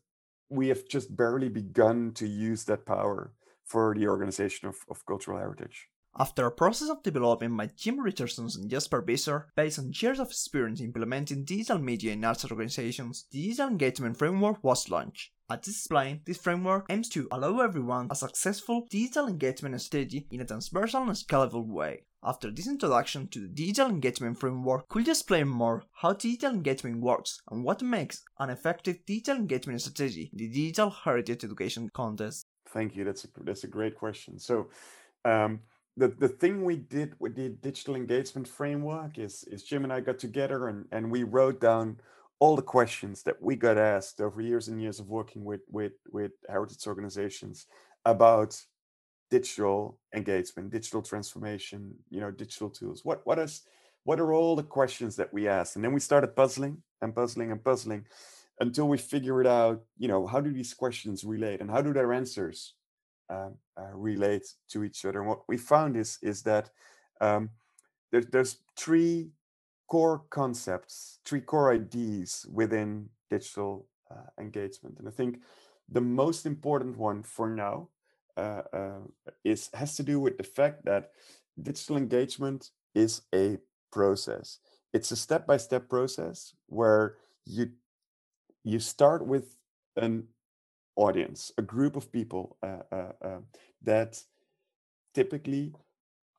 we 0.49 0.67
have 0.69 0.87
just 0.87 1.15
barely 1.15 1.49
begun 1.49 2.11
to 2.15 2.27
use 2.27 2.63
that 2.65 2.85
power 2.85 3.33
for 3.63 3.95
the 3.95 4.07
organization 4.07 4.67
of, 4.67 4.77
of 4.89 5.05
cultural 5.05 5.37
heritage. 5.37 5.87
After 6.17 6.45
a 6.45 6.51
process 6.51 6.89
of 6.89 7.03
development 7.03 7.57
by 7.57 7.71
Jim 7.75 7.99
Richardson 7.99 8.47
and 8.55 8.69
Jasper 8.69 9.01
Visser, 9.01 9.47
based 9.57 9.79
on 9.79 9.91
years 9.93 10.19
of 10.19 10.27
experience 10.27 10.79
implementing 10.79 11.43
digital 11.43 11.77
media 11.77 12.13
in 12.13 12.23
arts 12.23 12.49
organizations, 12.49 13.25
the 13.31 13.41
Digital 13.41 13.67
Engagement 13.67 14.17
Framework 14.17 14.63
was 14.63 14.89
launched. 14.89 15.31
At 15.49 15.63
this 15.63 15.75
explained, 15.75 16.21
this 16.25 16.37
framework 16.37 16.85
aims 16.89 17.09
to 17.09 17.27
allow 17.31 17.59
everyone 17.59 18.07
a 18.09 18.15
successful 18.15 18.87
digital 18.89 19.27
engagement 19.27 19.79
strategy 19.81 20.25
in 20.31 20.39
a 20.41 20.45
transversal 20.45 21.03
and 21.03 21.11
scalable 21.11 21.67
way. 21.67 22.05
After 22.27 22.49
this 22.49 22.65
introduction 22.65 23.27
to 23.27 23.39
the 23.39 23.47
digital 23.47 23.87
engagement 23.87 24.39
framework, 24.39 24.89
could 24.89 25.05
you 25.05 25.11
explain 25.11 25.47
more 25.47 25.83
how 25.93 26.13
digital 26.13 26.53
engagement 26.53 27.01
works 27.01 27.39
and 27.51 27.63
what 27.63 27.83
makes 27.83 28.23
an 28.39 28.49
effective 28.49 29.05
digital 29.05 29.35
engagement 29.35 29.79
strategy 29.79 30.31
in 30.31 30.39
the 30.39 30.47
digital 30.47 30.89
heritage 30.89 31.43
education 31.43 31.91
context? 31.93 32.47
Thank 32.69 32.95
you. 32.95 33.03
That's 33.03 33.25
a, 33.25 33.27
that's 33.43 33.63
a 33.63 33.67
great 33.67 33.95
question. 33.95 34.39
So, 34.39 34.69
um, 35.23 35.59
the, 35.97 36.07
the 36.07 36.27
thing 36.27 36.65
we 36.65 36.77
did 36.77 37.13
with 37.19 37.35
the 37.35 37.49
digital 37.49 37.95
engagement 37.95 38.47
framework 38.47 39.19
is, 39.19 39.43
is 39.43 39.61
Jim 39.61 39.83
and 39.83 39.93
I 39.93 39.99
got 39.99 40.17
together 40.17 40.67
and, 40.67 40.85
and 40.91 41.11
we 41.11 41.21
wrote 41.21 41.61
down 41.61 41.99
all 42.39 42.55
the 42.55 42.63
questions 42.63 43.21
that 43.23 43.39
we 43.39 43.55
got 43.55 43.77
asked 43.77 44.19
over 44.19 44.41
years 44.41 44.67
and 44.67 44.81
years 44.81 44.99
of 44.99 45.07
working 45.09 45.45
with, 45.45 45.61
with, 45.69 45.93
with 46.11 46.31
heritage 46.49 46.87
organizations 46.87 47.67
about 48.03 48.59
digital 49.29 49.99
engagement, 50.13 50.71
digital 50.71 51.01
transformation, 51.01 51.95
you 52.09 52.19
know, 52.19 52.31
digital 52.31 52.69
tools. 52.69 53.03
What 53.03 53.21
what 53.25 53.39
is 53.39 53.63
what 54.03 54.19
are 54.19 54.33
all 54.33 54.55
the 54.55 54.63
questions 54.63 55.15
that 55.15 55.33
we 55.33 55.47
ask? 55.47 55.75
And 55.75 55.83
then 55.83 55.93
we 55.93 55.99
started 55.99 56.35
puzzling 56.35 56.81
and 57.01 57.13
puzzling 57.13 57.51
and 57.51 57.63
puzzling 57.63 58.05
until 58.59 58.87
we 58.87 58.97
figured 58.97 59.47
out, 59.47 59.81
you 59.97 60.07
know, 60.07 60.25
how 60.27 60.39
do 60.39 60.53
these 60.53 60.73
questions 60.73 61.23
relate 61.23 61.59
and 61.59 61.69
how 61.69 61.81
do 61.81 61.91
their 61.91 62.13
answers 62.13 62.75
uh, 63.29 63.49
uh, 63.77 63.93
relate 63.93 64.45
to 64.69 64.83
each 64.83 65.03
other? 65.05 65.19
And 65.19 65.27
what 65.27 65.41
we 65.47 65.57
found 65.57 65.97
is 65.97 66.19
is 66.21 66.43
that 66.43 66.69
um, 67.21 67.49
there's 68.11 68.27
there's 68.27 68.57
three 68.77 69.31
core 69.87 70.23
concepts, 70.29 71.19
three 71.25 71.41
core 71.41 71.73
ideas 71.73 72.45
within 72.51 73.09
digital 73.29 73.87
uh, 74.11 74.29
engagement, 74.39 74.99
and 74.99 75.07
I 75.07 75.11
think 75.11 75.39
the 75.89 76.01
most 76.01 76.45
important 76.45 76.97
one 76.97 77.21
for 77.23 77.49
now 77.49 77.89
uh, 78.37 78.61
uh, 78.73 78.99
is 79.43 79.69
has 79.73 79.95
to 79.95 80.03
do 80.03 80.19
with 80.19 80.37
the 80.37 80.43
fact 80.43 80.85
that 80.85 81.11
digital 81.61 81.97
engagement 81.97 82.71
is 82.93 83.21
a 83.33 83.57
process. 83.91 84.59
It's 84.93 85.11
a 85.11 85.15
step-by-step 85.15 85.89
process 85.89 86.53
where 86.67 87.15
you 87.45 87.71
you 88.63 88.79
start 88.79 89.25
with 89.25 89.57
an 89.95 90.27
audience, 90.95 91.51
a 91.57 91.61
group 91.61 91.95
of 91.95 92.11
people 92.11 92.57
uh, 92.63 92.83
uh, 92.91 93.11
uh, 93.21 93.37
that 93.83 94.21
typically 95.13 95.73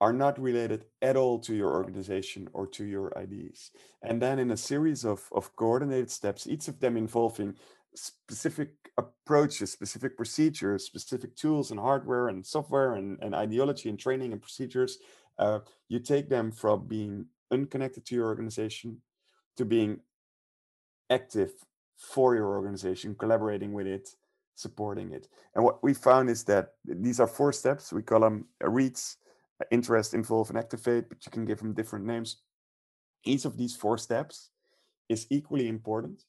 are 0.01 0.13
not 0.13 0.39
related 0.39 0.85
at 1.01 1.17
all 1.17 1.39
to 1.39 1.55
your 1.55 1.73
organization 1.73 2.49
or 2.53 2.67
to 2.67 2.85
your 2.85 3.17
ideas. 3.17 3.71
And 4.03 4.21
then 4.21 4.39
in 4.39 4.51
a 4.51 4.57
series 4.57 5.05
of, 5.05 5.29
of 5.33 5.57
coordinated 5.57 6.11
steps, 6.11 6.47
each 6.47 6.69
of 6.69 6.81
them 6.81 6.97
involving 6.97 7.55
specific 7.97 8.71
approaches, 8.99 9.73
specific 9.73 10.17
procedures, 10.17 10.85
specific 10.85 11.35
tools 11.37 11.71
and 11.71 11.81
hardware 11.81 12.29
and 12.29 12.45
software 12.47 12.95
and, 12.95 13.19
and 13.23 13.35
ideology 13.35 13.89
and 13.89 13.99
training 13.99 14.33
and 14.33 14.41
procedures, 14.41 14.99
uh, 15.39 15.59
you 15.89 15.99
take 15.99 16.29
them 16.29 16.51
from 16.51 16.87
being 16.87 17.27
unconnected 17.51 18.05
to 18.07 18.15
your 18.15 18.27
organization 18.27 19.01
to 19.57 19.65
being 19.65 20.01
active 21.11 21.53
for 21.97 22.35
your 22.35 22.49
organization, 22.49 23.15
collaborating 23.15 23.73
with 23.73 23.87
it, 23.87 24.09
supporting 24.55 25.13
it. 25.13 25.29
And 25.55 25.65
what 25.65 25.83
we 25.83 25.95
found 25.95 26.29
is 26.31 26.45
that 26.45 26.75
these 26.85 27.21
are 27.21 27.27
four 27.27 27.53
steps. 27.53 27.93
We 27.93 28.03
call 28.03 28.21
them 28.21 28.47
reach, 28.61 29.01
interest, 29.71 30.15
involve, 30.15 30.51
and 30.51 30.59
activate, 30.59 31.09
but 31.09 31.25
you 31.25 31.33
can 31.33 31.45
give 31.45 31.59
them 31.59 31.75
different 31.75 32.05
names. 32.05 32.43
Each 33.25 33.45
of 33.45 33.57
these 33.57 33.75
four 33.75 33.99
steps 33.99 34.51
is 35.09 35.27
equally 35.31 35.69
important. 35.69 36.25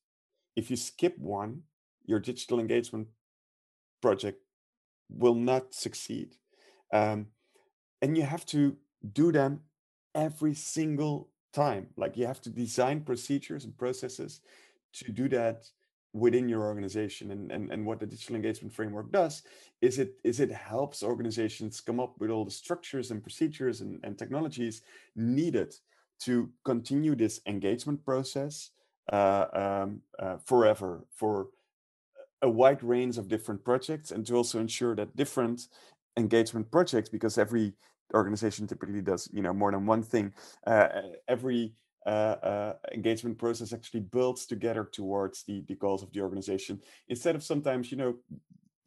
If 0.57 0.71
you 0.71 0.75
skip 0.75 1.17
one, 1.19 1.61
your 2.05 2.19
digital 2.19 2.59
engagement 2.59 3.07
project 4.01 4.41
will 5.07 5.35
not 5.35 5.75
succeed. 5.75 6.35
Um, 6.91 7.27
and 8.01 8.17
you 8.17 8.23
have 8.23 8.45
to 8.47 8.75
do 9.13 9.31
them 9.31 9.61
every 10.15 10.55
single 10.55 11.29
time. 11.53 11.87
Like 11.95 12.17
you 12.17 12.25
have 12.25 12.41
to 12.41 12.49
design 12.49 13.01
procedures 13.01 13.65
and 13.65 13.77
processes 13.77 14.41
to 14.93 15.11
do 15.11 15.29
that 15.29 15.67
within 16.13 16.49
your 16.49 16.63
organization 16.63 17.29
and, 17.31 17.51
and 17.51 17.71
and 17.71 17.85
what 17.85 17.99
the 17.99 18.05
digital 18.07 18.35
engagement 18.35 18.73
framework 18.73 19.11
does 19.11 19.43
is 19.81 19.99
it 19.99 20.13
is 20.23 20.39
it 20.39 20.51
helps 20.51 21.03
organizations 21.03 21.81
come 21.81 21.99
up 21.99 22.15
with 22.17 22.31
all 22.31 22.45
the 22.45 22.49
structures 22.63 23.11
and 23.11 23.21
procedures 23.21 23.81
and, 23.81 23.99
and 24.03 24.17
technologies 24.17 24.81
needed 25.15 25.75
to 26.19 26.49
continue 26.63 27.13
this 27.13 27.41
engagement 27.45 28.03
process 28.03 28.71
um, 29.13 30.01
uh, 30.19 30.37
forever 30.45 31.05
for 31.11 31.47
a 32.41 32.49
wide 32.49 32.83
range 32.83 33.17
of 33.17 33.27
different 33.27 33.63
projects 33.63 34.11
and 34.11 34.25
to 34.25 34.35
also 34.35 34.59
ensure 34.59 34.95
that 34.95 35.15
different 35.15 35.67
engagement 36.17 36.69
projects 36.71 37.09
because 37.09 37.37
every 37.37 37.73
organization 38.13 38.67
typically 38.67 39.01
does 39.01 39.29
you 39.33 39.41
know 39.41 39.53
more 39.53 39.71
than 39.71 39.85
one 39.85 40.03
thing 40.03 40.31
uh, 40.65 40.87
every 41.27 41.73
uh, 42.07 42.37
uh, 42.41 42.73
engagement 42.93 43.37
process 43.37 43.73
actually 43.73 43.99
builds 43.99 44.45
together 44.45 44.87
towards 44.89 45.43
the, 45.43 45.61
the 45.67 45.75
goals 45.75 46.01
of 46.01 46.11
the 46.13 46.21
organization. 46.21 46.79
Instead 47.09 47.35
of 47.35 47.43
sometimes 47.43 47.91
you 47.91 47.97
know 47.97 48.15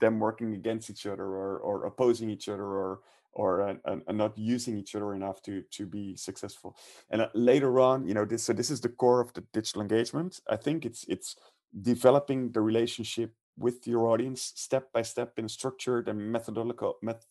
them 0.00 0.18
working 0.18 0.54
against 0.54 0.88
each 0.88 1.04
other 1.04 1.24
or, 1.24 1.58
or 1.58 1.84
opposing 1.84 2.30
each 2.30 2.48
other 2.48 2.64
or 2.64 3.00
or 3.32 3.78
uh, 3.84 3.94
not 4.12 4.36
using 4.36 4.76
each 4.76 4.94
other 4.94 5.14
enough 5.14 5.40
to 5.42 5.62
to 5.70 5.86
be 5.86 6.16
successful 6.16 6.76
and 7.10 7.22
uh, 7.22 7.28
later 7.34 7.78
on 7.80 8.06
you 8.06 8.14
know 8.14 8.24
this 8.24 8.42
so 8.42 8.52
this 8.52 8.70
is 8.70 8.80
the 8.80 8.88
core 8.88 9.20
of 9.20 9.32
the 9.34 9.44
digital 9.52 9.82
engagement 9.82 10.40
i 10.48 10.56
think 10.56 10.84
it's 10.84 11.04
it's 11.08 11.36
developing 11.82 12.50
the 12.52 12.60
relationship 12.60 13.32
with 13.56 13.86
your 13.86 14.08
audience 14.08 14.52
step 14.56 14.90
by 14.92 15.02
step 15.02 15.38
in 15.38 15.44
a 15.44 15.48
structured 15.48 16.08
and 16.08 16.18
methodological 16.32 16.96
met, 17.02 17.24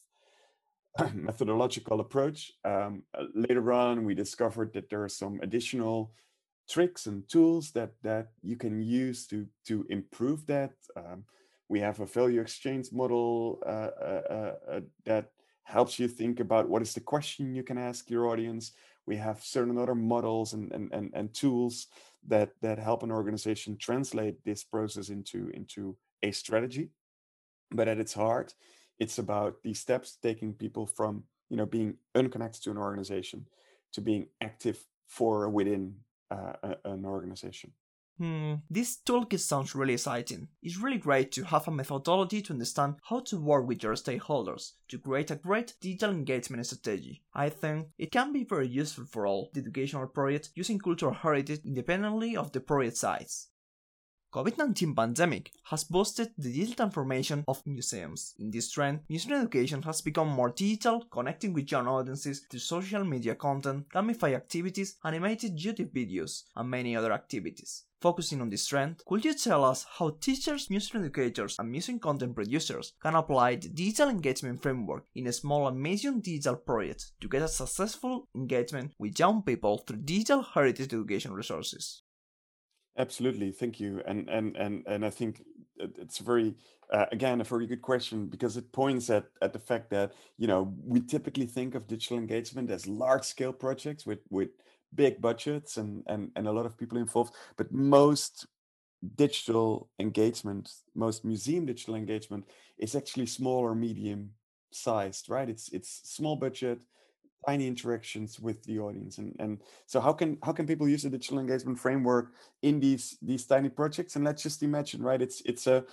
methodological 1.14 2.00
approach. 2.00 2.54
Um, 2.64 3.04
uh, 3.18 3.24
later 3.34 3.74
on, 3.74 4.06
we 4.06 4.14
discovered 4.14 4.74
that 4.74 4.90
there 4.90 5.04
are 5.04 5.10
some 5.10 5.40
additional 5.42 6.12
tricks 6.70 7.08
and 7.08 7.28
tools 7.28 7.72
that 7.72 7.94
that 8.04 8.28
you 8.44 8.56
can 8.56 8.82
use 8.82 9.26
to 9.28 9.48
to 9.68 9.86
improve 9.90 10.46
that. 10.46 10.74
Um, 10.96 11.26
we 11.68 11.80
have 11.80 12.00
a 12.00 12.06
value 12.06 12.42
exchange 12.42 12.92
model 12.92 13.60
uh, 13.66 13.70
uh, 13.70 14.22
uh, 14.30 14.72
uh, 14.72 14.82
that 15.06 15.32
helps 15.70 16.00
you 16.00 16.08
think 16.08 16.40
about 16.40 16.68
what 16.68 16.82
is 16.82 16.94
the 16.94 17.00
question 17.00 17.54
you 17.54 17.64
can 17.64 17.78
ask 17.78 18.10
your 18.10 18.26
audience. 18.28 18.72
We 19.06 19.18
have 19.18 19.44
certain 19.44 19.78
other 19.78 19.96
models 19.96 20.54
and 20.54 20.72
and 20.72 20.92
and, 20.92 21.12
and 21.14 21.34
tools 21.34 21.88
that 22.28 22.50
that 22.62 22.80
help 22.80 23.04
an 23.04 23.12
organization 23.12 23.78
translate 23.78 24.44
this 24.44 24.64
process 24.64 25.10
into 25.10 25.52
into 25.54 25.96
a 26.24 26.32
strategy. 26.32 26.90
But 27.72 27.88
at 27.88 28.00
its 28.00 28.14
heart, 28.14 28.56
it's 28.98 29.20
about 29.20 29.62
these 29.64 29.80
steps 29.80 30.18
taking 30.22 30.54
people 30.54 30.88
from 30.88 31.24
you 31.50 31.58
know 31.58 31.68
being 31.68 31.98
unconnected 32.16 32.64
to 32.64 32.72
an 32.72 32.78
organization 32.78 33.46
to 33.94 34.02
being 34.02 34.28
active 34.42 34.78
for 35.08 35.50
within 35.50 35.96
uh, 36.32 36.54
an 36.86 37.06
organization 37.06 37.72
Hmm, 38.20 38.56
this 38.70 38.98
toolkit 39.06 39.40
sounds 39.40 39.74
really 39.74 39.94
exciting. 39.94 40.50
It's 40.62 40.76
really 40.76 40.98
great 40.98 41.32
to 41.32 41.46
have 41.46 41.70
a 41.70 41.72
methodology 41.72 42.42
to 42.42 42.54
understand 42.54 42.96
how 43.08 43.22
to 43.22 43.40
work 43.40 43.66
with 43.66 43.82
your 43.82 43.94
stakeholders 43.94 44.74
to 44.90 45.00
create 45.00 45.32
a 45.32 45.38
great 45.38 45.76
digital 45.80 46.12
engagement 46.12 46.66
strategy. 46.66 47.24
I 47.34 47.48
think 47.48 47.88
it 47.98 48.12
can 48.12 48.34
be 48.34 48.44
very 48.44 48.68
useful 48.68 49.06
for 49.06 49.26
all 49.26 49.50
the 49.54 49.62
educational 49.62 50.08
projects 50.08 50.50
using 50.54 50.80
cultural 50.80 51.14
heritage 51.14 51.62
independently 51.64 52.36
of 52.36 52.52
the 52.52 52.60
project 52.60 52.98
size. 52.98 53.48
COVID-19 54.32 54.96
pandemic 54.96 55.52
has 55.64 55.84
boosted 55.84 56.30
the 56.38 56.54
digital 56.54 56.76
transformation 56.76 57.44
of 57.48 57.66
museums. 57.66 58.36
In 58.38 58.52
this 58.52 58.70
trend, 58.70 59.00
museum 59.10 59.42
education 59.42 59.82
has 59.82 60.02
become 60.02 60.28
more 60.28 60.52
digital, 60.52 61.04
connecting 61.10 61.52
with 61.52 61.72
young 61.72 61.88
audiences 61.88 62.42
through 62.42 62.60
social 62.60 63.04
media 63.04 63.34
content, 63.34 63.90
gamified 63.90 64.36
activities, 64.36 64.98
animated 65.04 65.58
YouTube 65.58 65.92
videos, 65.92 66.44
and 66.56 66.70
many 66.70 66.96
other 66.96 67.12
activities. 67.12 67.86
Focusing 68.02 68.40
on 68.40 68.52
this 68.52 68.68
trend, 68.68 69.02
could 69.08 69.26
you 69.26 69.34
tell 69.34 69.66
us 69.66 69.88
how 69.98 70.12
teachers, 70.22 70.70
museum 70.70 71.04
educators, 71.04 71.56
and 71.58 71.72
museum 71.72 71.98
content 71.98 72.36
producers 72.36 72.94
can 73.02 73.16
apply 73.16 73.56
the 73.56 73.68
digital 73.68 74.10
engagement 74.10 74.62
framework 74.62 75.06
in 75.16 75.26
a 75.26 75.34
small 75.34 75.68
and 75.68 75.82
medium 75.82 76.22
digital 76.22 76.56
project 76.56 77.14
to 77.20 77.28
get 77.28 77.42
a 77.42 77.48
successful 77.48 78.28
engagement 78.36 78.94
with 79.00 79.18
young 79.18 79.42
people 79.42 79.80
through 79.80 79.98
digital 79.98 80.44
heritage 80.44 80.94
education 80.94 81.34
resources? 81.34 82.04
Absolutely, 82.98 83.52
thank 83.52 83.80
you, 83.80 84.02
and 84.06 84.28
and 84.30 84.58
and 84.58 84.84
and 84.86 85.06
I 85.06 85.10
think 85.10 85.42
it's 85.78 86.18
very 86.18 86.56
uh, 86.92 87.06
again 87.14 87.40
a 87.40 87.46
very 87.46 87.66
good 87.66 87.82
question 87.82 88.28
because 88.28 88.58
it 88.58 88.72
points 88.74 89.10
at 89.10 89.26
at 89.42 89.54
the 89.54 89.60
fact 89.60 89.90
that 89.92 90.12
you 90.38 90.48
know 90.48 90.74
we 90.84 91.00
typically 91.00 91.46
think 91.46 91.76
of 91.76 91.88
digital 91.88 92.18
engagement 92.18 92.70
as 92.70 92.88
large 92.88 93.24
scale 93.24 93.54
projects 93.54 94.06
with 94.06 94.20
with 94.30 94.50
big 94.94 95.22
budgets 95.22 95.78
and 95.78 96.04
and 96.08 96.32
and 96.36 96.48
a 96.48 96.52
lot 96.52 96.66
of 96.66 96.78
people 96.78 96.98
involved, 96.98 97.34
but 97.56 97.72
most 97.72 98.48
digital 99.16 99.90
engagement, 100.00 100.72
most 100.96 101.26
museum 101.26 101.66
digital 101.66 101.96
engagement 101.96 102.46
is 102.78 102.96
actually 102.96 103.26
small 103.28 103.60
or 103.60 103.76
medium 103.76 104.32
sized, 104.72 105.30
right? 105.30 105.50
It's 105.50 105.70
it's 105.70 106.02
small 106.04 106.36
budget, 106.36 106.82
tiny 107.46 107.68
interactions 107.68 108.40
with 108.40 108.62
the 108.64 108.80
audience 108.80 109.18
and 109.18 109.36
and 109.40 109.60
so 109.86 110.00
how 110.00 110.14
can 110.14 110.38
how 110.44 110.52
can 110.52 110.66
people 110.68 110.88
use 110.88 111.04
the 111.04 111.10
digital 111.10 111.40
engagement 111.40 111.80
framework 111.80 112.34
in 112.62 112.80
these 112.80 113.18
these 113.22 113.46
tiny 113.46 113.70
projects? 113.70 114.16
And 114.16 114.26
let's 114.26 114.44
just 114.44 114.64
imagine 114.64 115.02
right 115.02 115.22
it's 115.22 115.42
it's 115.46 115.68
a 115.68 115.86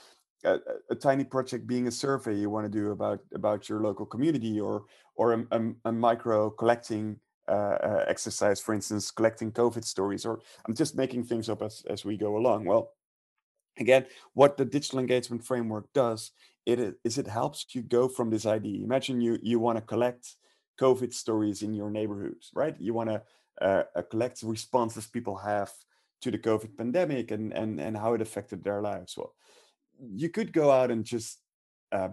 a, 0.44 0.58
a 0.90 0.94
tiny 0.94 1.24
project 1.24 1.66
being 1.66 1.88
a 1.88 1.90
survey 1.90 2.34
you 2.34 2.50
want 2.50 2.70
to 2.70 2.78
do 2.80 2.90
about 2.90 3.20
about 3.34 3.68
your 3.68 3.80
local 3.80 4.06
community 4.06 4.60
or 4.60 4.84
or 5.14 5.32
a, 5.32 5.46
a, 5.50 5.60
a 5.86 5.92
micro 5.92 6.50
collecting 6.50 7.18
uh, 7.48 7.78
uh, 7.88 8.04
exercise 8.08 8.60
for 8.60 8.74
instance 8.74 9.10
collecting 9.10 9.52
covid 9.52 9.84
stories 9.84 10.26
or 10.26 10.40
i'm 10.66 10.74
just 10.74 10.96
making 10.96 11.24
things 11.24 11.48
up 11.48 11.62
as 11.62 11.84
as 11.88 12.04
we 12.04 12.16
go 12.16 12.36
along. 12.36 12.64
Well 12.64 12.92
again 13.78 14.06
what 14.34 14.56
the 14.56 14.64
digital 14.64 14.98
engagement 14.98 15.44
framework 15.44 15.92
does 15.92 16.32
it 16.66 16.98
is 17.04 17.16
it 17.16 17.28
helps 17.28 17.64
you 17.74 17.82
go 17.82 18.08
from 18.08 18.28
this 18.28 18.44
idea. 18.44 18.84
Imagine 18.84 19.20
you 19.20 19.38
you 19.40 19.58
want 19.60 19.78
to 19.78 19.82
collect 19.82 20.34
COVID 20.80 21.12
stories 21.12 21.62
in 21.62 21.74
your 21.74 21.90
neighborhood, 21.90 22.36
right? 22.54 22.76
You 22.78 22.94
want 22.94 23.10
to 23.10 23.22
uh, 23.60 24.02
collect 24.10 24.42
responses 24.42 25.06
people 25.06 25.36
have 25.36 25.72
to 26.22 26.30
the 26.30 26.38
COVID 26.38 26.76
pandemic 26.76 27.30
and 27.30 27.52
and 27.52 27.80
and 27.80 27.96
how 27.96 28.14
it 28.14 28.22
affected 28.22 28.62
their 28.62 28.80
lives. 28.80 29.16
Well, 29.16 29.34
you 29.98 30.28
could 30.28 30.52
go 30.52 30.70
out 30.70 30.90
and 30.90 31.04
just 31.04 31.38
uh, 31.92 32.10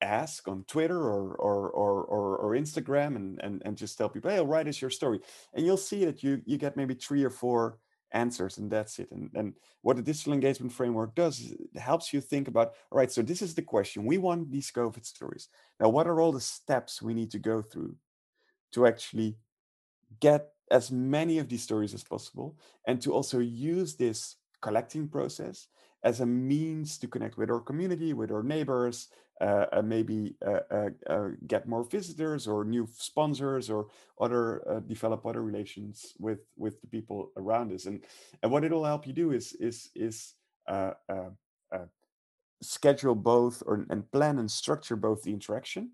ask 0.00 0.46
on 0.48 0.64
Twitter 0.64 0.98
or 0.98 1.34
or 1.34 1.70
or 1.70 2.04
or, 2.04 2.36
or 2.36 2.50
Instagram 2.52 3.16
and, 3.16 3.40
and 3.42 3.62
and 3.64 3.76
just 3.76 3.98
tell 3.98 4.08
people, 4.08 4.30
hey, 4.30 4.40
write 4.40 4.68
us 4.68 4.80
your 4.80 4.90
story, 4.90 5.20
and 5.54 5.64
you'll 5.64 5.76
see 5.76 6.04
that 6.04 6.22
you 6.22 6.42
you 6.44 6.58
get 6.58 6.76
maybe 6.76 6.94
three 6.94 7.24
or 7.24 7.30
four 7.30 7.78
answers 8.14 8.58
and 8.58 8.70
that's 8.70 8.98
it. 8.98 9.10
And, 9.10 9.30
and 9.34 9.54
what 9.82 9.96
the 9.96 10.02
digital 10.02 10.32
engagement 10.32 10.72
framework 10.72 11.14
does 11.14 11.40
is 11.40 11.52
it 11.52 11.78
helps 11.78 12.12
you 12.12 12.20
think 12.20 12.48
about 12.48 12.68
all 12.90 12.98
right 12.98 13.12
so 13.12 13.20
this 13.20 13.42
is 13.42 13.54
the 13.54 13.62
question. 13.62 14.06
We 14.06 14.18
want 14.18 14.50
these 14.50 14.70
covid 14.70 15.04
stories. 15.04 15.48
Now 15.80 15.90
what 15.90 16.06
are 16.06 16.20
all 16.20 16.32
the 16.32 16.40
steps 16.40 17.02
we 17.02 17.12
need 17.12 17.30
to 17.32 17.38
go 17.38 17.60
through 17.60 17.96
to 18.72 18.86
actually 18.86 19.36
get 20.20 20.50
as 20.70 20.90
many 20.90 21.38
of 21.38 21.48
these 21.48 21.62
stories 21.62 21.92
as 21.92 22.02
possible 22.02 22.56
and 22.86 23.00
to 23.02 23.12
also 23.12 23.38
use 23.38 23.96
this 23.96 24.36
collecting 24.64 25.06
process 25.16 25.68
as 26.04 26.20
a 26.20 26.26
means 26.26 26.98
to 26.98 27.06
connect 27.06 27.36
with 27.36 27.50
our 27.50 27.60
community 27.60 28.10
with 28.12 28.30
our 28.30 28.42
neighbors 28.42 29.08
uh, 29.40 29.66
uh, 29.72 29.82
maybe 29.82 30.36
uh, 30.46 30.60
uh, 30.70 30.90
uh, 31.10 31.28
get 31.46 31.66
more 31.66 31.84
visitors 31.84 32.46
or 32.46 32.64
new 32.64 32.86
sponsors 32.96 33.68
or 33.68 33.88
other 34.20 34.44
uh, 34.70 34.80
develop 34.80 35.26
other 35.26 35.42
relations 35.42 36.14
with 36.18 36.42
with 36.56 36.80
the 36.80 36.86
people 36.86 37.32
around 37.36 37.72
us. 37.72 37.86
And 37.86 38.04
and 38.42 38.52
what 38.52 38.64
it'll 38.64 38.84
help 38.84 39.06
you 39.06 39.12
do 39.12 39.32
is 39.32 39.52
is 39.54 39.90
is 39.94 40.34
schedule 42.62 43.14
both 43.14 43.62
or 43.66 43.84
and 43.90 44.10
plan 44.12 44.38
and 44.38 44.50
structure 44.50 44.96
both 44.96 45.22
the 45.22 45.32
interaction 45.32 45.90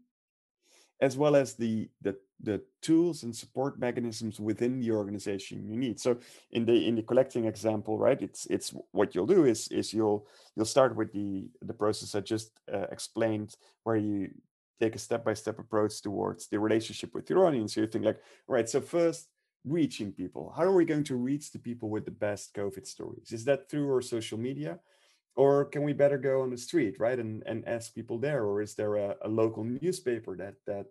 as 1.00 1.16
well 1.16 1.36
as 1.36 1.54
the 1.54 1.88
the 2.02 2.16
the 2.42 2.62
tools 2.80 3.22
and 3.22 3.36
support 3.36 3.78
mechanisms 3.78 4.40
within 4.40 4.80
the 4.80 4.90
organization 4.90 5.68
you 5.68 5.76
need. 5.76 6.00
So 6.00 6.16
in 6.52 6.64
the 6.64 6.88
in 6.88 6.94
the 6.94 7.02
collecting 7.02 7.44
example 7.44 7.98
right 7.98 8.20
it's 8.20 8.46
it's 8.46 8.74
what 8.92 9.14
you'll 9.14 9.26
do 9.26 9.44
is 9.44 9.68
is 9.68 9.92
you'll 9.92 10.26
you'll 10.56 10.64
start 10.64 10.96
with 10.96 11.12
the 11.12 11.50
the 11.60 11.74
process 11.74 12.14
i 12.14 12.20
just 12.20 12.52
uh, 12.72 12.86
explained 12.90 13.54
where 13.84 13.96
you 13.96 14.30
take 14.80 14.96
a 14.96 14.98
step-by-step 14.98 15.58
approach 15.58 16.00
towards 16.00 16.48
the 16.48 16.58
relationship 16.58 17.14
with 17.14 17.28
your 17.28 17.46
audience. 17.46 17.76
You 17.76 17.86
think 17.86 18.04
like 18.04 18.20
right 18.48 18.68
so 18.68 18.80
first 18.80 19.28
reaching 19.64 20.10
people. 20.10 20.52
How 20.56 20.62
are 20.62 20.74
we 20.74 20.86
going 20.86 21.04
to 21.04 21.16
reach 21.16 21.52
the 21.52 21.58
people 21.58 21.90
with 21.90 22.06
the 22.06 22.10
best 22.10 22.54
covid 22.54 22.86
stories? 22.86 23.30
Is 23.30 23.44
that 23.44 23.68
through 23.68 23.92
our 23.92 24.00
social 24.00 24.38
media 24.38 24.80
or 25.36 25.64
can 25.64 25.82
we 25.82 25.92
better 25.92 26.18
go 26.18 26.42
on 26.42 26.50
the 26.50 26.58
street 26.58 26.96
right 26.98 27.18
and 27.18 27.42
and 27.46 27.66
ask 27.66 27.94
people 27.94 28.18
there 28.18 28.44
or 28.44 28.60
is 28.60 28.74
there 28.74 28.96
a, 28.96 29.14
a 29.22 29.28
local 29.28 29.64
newspaper 29.64 30.36
that 30.36 30.54
that 30.66 30.86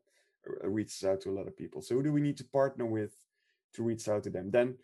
reaches 0.63 1.03
out 1.03 1.21
to 1.21 1.29
a 1.29 1.35
lot 1.37 1.47
of 1.47 1.57
people. 1.57 1.81
So 1.81 1.95
who 1.95 2.03
do 2.03 2.11
we 2.11 2.21
need 2.21 2.37
to 2.37 2.43
partner 2.43 2.85
with 2.85 3.15
to 3.73 3.83
reach 3.83 4.07
out 4.07 4.23
to 4.23 4.29
them? 4.29 4.51
Then, 4.51 4.75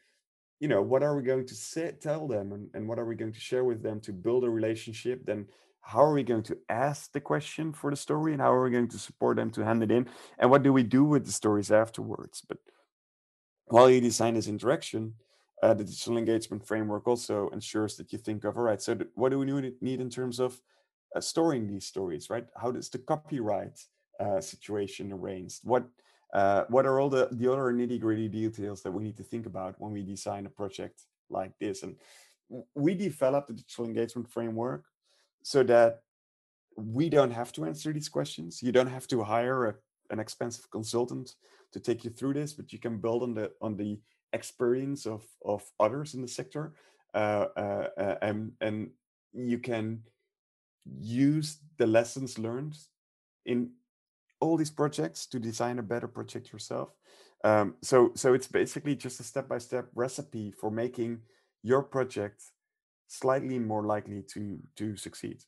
you 0.59 0.67
know, 0.67 0.81
what 0.81 1.03
are 1.03 1.15
we 1.15 1.23
going 1.23 1.47
to 1.47 1.55
say, 1.55 1.93
tell 1.99 2.27
them 2.27 2.51
and, 2.53 2.69
and 2.73 2.87
what 2.87 2.99
are 2.99 3.05
we 3.05 3.15
going 3.15 3.33
to 3.33 3.39
share 3.39 3.63
with 3.63 3.81
them 3.83 3.99
to 4.01 4.13
build 4.13 4.43
a 4.43 4.49
relationship? 4.49 5.25
Then 5.25 5.47
how 5.81 6.03
are 6.03 6.13
we 6.13 6.23
going 6.23 6.43
to 6.43 6.57
ask 6.69 7.11
the 7.11 7.21
question 7.21 7.71
for 7.73 7.91
the 7.91 7.97
story 7.97 8.33
and 8.33 8.41
how 8.41 8.53
are 8.53 8.63
we 8.63 8.71
going 8.71 8.87
to 8.87 8.97
support 8.97 9.37
them 9.37 9.51
to 9.51 9.63
hand 9.63 9.83
it 9.83 9.91
in? 9.91 10.07
And 10.39 10.49
what 10.49 10.63
do 10.63 10.73
we 10.73 10.83
do 10.83 11.03
with 11.03 11.25
the 11.25 11.31
stories 11.31 11.71
afterwards? 11.71 12.41
But 12.47 12.57
while 13.67 13.89
you 13.89 14.01
design 14.01 14.35
this 14.35 14.47
interaction, 14.47 15.15
uh, 15.65 15.73
the 15.73 15.83
digital 15.83 16.17
engagement 16.17 16.65
framework 16.65 17.07
also 17.07 17.49
ensures 17.49 17.93
that 17.97 18.11
you 18.13 18.19
think 18.19 18.43
of 18.43 18.57
all 18.57 18.63
right 18.63 18.81
so 18.81 18.93
th- 18.93 19.09
what 19.15 19.29
do 19.31 19.39
we 19.39 19.45
need 19.89 19.99
in 20.05 20.09
terms 20.09 20.39
of 20.39 20.51
uh, 21.15 21.21
storing 21.21 21.63
these 21.67 21.85
stories 21.85 22.29
right 22.29 22.47
how 22.61 22.69
does 22.71 22.89
the 22.89 22.99
copyright 22.99 23.77
uh, 24.19 24.41
situation 24.41 25.11
arranged? 25.11 25.59
What 25.63 25.85
uh, 26.33 26.65
what 26.69 26.85
are 26.85 26.99
all 26.99 27.09
the, 27.09 27.29
the 27.31 27.51
other 27.51 27.71
nitty 27.73 27.99
gritty 27.99 28.27
details 28.27 28.81
that 28.83 28.91
we 28.91 29.03
need 29.03 29.15
to 29.17 29.23
think 29.23 29.45
about 29.45 29.75
when 29.79 29.91
we 29.93 30.03
design 30.03 30.45
a 30.45 30.49
project 30.49 31.03
like 31.29 31.57
this? 31.59 31.83
And 31.83 31.95
we 32.73 32.93
developed 32.93 33.47
the 33.47 33.53
digital 33.53 33.85
engagement 33.85 34.29
framework 34.29 34.85
so 35.43 35.63
that 35.63 36.01
we 36.75 37.09
don't 37.09 37.31
have 37.31 37.53
to 37.53 37.65
answer 37.65 37.93
these 37.93 38.09
questions. 38.09 38.61
You 38.61 38.73
don't 38.73 38.87
have 38.87 39.07
to 39.07 39.23
hire 39.23 39.65
a, 39.65 39.75
an 40.09 40.19
expensive 40.19 40.69
consultant 40.71 41.35
to 41.71 41.79
take 41.79 42.03
you 42.03 42.09
through 42.09 42.33
this, 42.33 42.53
but 42.53 42.73
you 42.73 42.79
can 42.79 42.97
build 42.97 43.23
on 43.23 43.33
the 43.33 43.51
on 43.61 43.77
the 43.77 43.99
experience 44.35 45.05
of 45.05 45.23
of 45.43 45.63
others 45.79 46.13
in 46.13 46.21
the 46.21 46.27
sector, 46.27 46.73
uh, 47.13 47.45
uh, 47.57 47.87
uh 47.97 48.15
and 48.21 48.51
and 48.61 48.91
you 49.33 49.59
can 49.59 50.03
use 51.01 51.57
the 51.77 51.87
lessons 51.87 52.37
learned 52.37 52.77
in 53.45 53.71
all 54.39 54.57
these 54.57 54.71
projects 54.71 55.25
to 55.27 55.39
design 55.39 55.79
a 55.79 55.83
better 55.83 56.07
project 56.07 56.53
yourself. 56.53 56.89
Um, 57.43 57.75
so, 57.81 58.11
so 58.15 58.33
it's 58.33 58.47
basically 58.47 58.95
just 58.95 59.19
a 59.19 59.23
step-by-step 59.23 59.89
recipe 59.93 60.51
for 60.51 60.71
making 60.71 61.19
your 61.63 61.83
project 61.83 62.41
slightly 63.07 63.59
more 63.59 63.83
likely 63.83 64.23
to 64.33 64.59
to 64.77 64.97
succeed. 64.97 65.43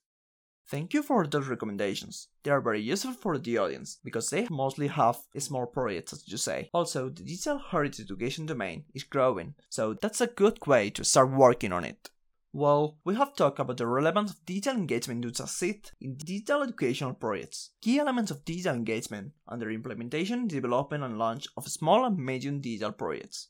Thank 0.69 0.93
you 0.93 1.01
for 1.01 1.25
those 1.25 1.47
recommendations. 1.47 2.27
They 2.43 2.51
are 2.51 2.59
very 2.59 2.81
useful 2.81 3.13
for 3.13 3.37
the 3.37 3.57
audience 3.57 3.99
because 4.03 4.29
they 4.29 4.47
mostly 4.49 4.87
have 4.87 5.17
small 5.37 5.65
projects, 5.65 6.11
as 6.11 6.27
you 6.27 6.37
say. 6.37 6.69
Also, 6.73 7.07
the 7.07 7.23
digital 7.23 7.57
heritage 7.57 8.01
education 8.01 8.45
domain 8.45 8.83
is 8.93 9.05
growing, 9.05 9.55
so 9.69 9.93
that's 9.93 10.19
a 10.19 10.27
good 10.27 10.59
way 10.67 10.89
to 10.89 11.05
start 11.05 11.31
working 11.31 11.71
on 11.71 11.85
it. 11.85 12.09
Well, 12.51 12.97
we 13.05 13.15
have 13.15 13.35
talked 13.35 13.59
about 13.59 13.77
the 13.77 13.87
relevance 13.87 14.31
of 14.31 14.45
digital 14.45 14.75
engagement 14.75 15.21
to 15.23 15.33
succeed 15.33 15.91
in 16.01 16.15
digital 16.15 16.63
educational 16.63 17.13
projects. 17.13 17.71
Key 17.81 17.99
elements 17.99 18.31
of 18.31 18.43
digital 18.43 18.75
engagement 18.75 19.33
under 19.47 19.71
implementation, 19.71 20.47
development, 20.47 21.03
and 21.03 21.17
launch 21.17 21.47
of 21.55 21.67
small 21.69 22.03
and 22.03 22.17
medium 22.17 22.59
digital 22.59 22.91
projects. 22.91 23.49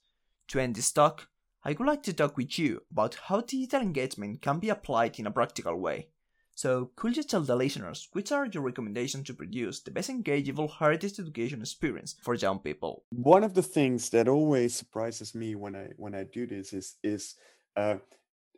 To 0.50 0.60
end 0.60 0.76
this 0.76 0.92
talk, 0.92 1.30
I 1.64 1.72
would 1.72 1.88
like 1.88 2.04
to 2.04 2.14
talk 2.14 2.38
with 2.38 2.60
you 2.60 2.82
about 2.92 3.18
how 3.26 3.42
digital 3.42 3.82
engagement 3.82 4.42
can 4.42 4.60
be 4.60 4.70
applied 4.70 5.18
in 5.20 5.26
a 5.26 5.32
practical 5.32 5.80
way. 5.80 6.10
So, 6.58 6.90
could 6.96 7.16
you 7.16 7.22
tell 7.22 7.42
the 7.42 7.56
listeners 7.56 8.10
which 8.14 8.32
are 8.32 8.48
your 8.48 8.64
recommendations 8.64 9.28
to 9.28 9.36
produce 9.36 9.80
the 9.80 9.92
best 9.92 10.10
engageable 10.10 10.72
heritage 10.72 11.20
education 11.20 11.62
experience 11.62 12.16
for 12.24 12.34
young 12.34 12.58
people? 12.58 13.04
One 13.12 13.44
of 13.44 13.54
the 13.54 13.62
things 13.62 14.10
that 14.10 14.28
always 14.28 14.74
surprises 14.74 15.36
me 15.36 15.54
when 15.54 15.76
I 15.76 15.90
when 15.98 16.16
I 16.16 16.24
do 16.24 16.48
this 16.48 16.74
is 16.74 16.96
is 17.04 17.36
uh, 17.76 17.98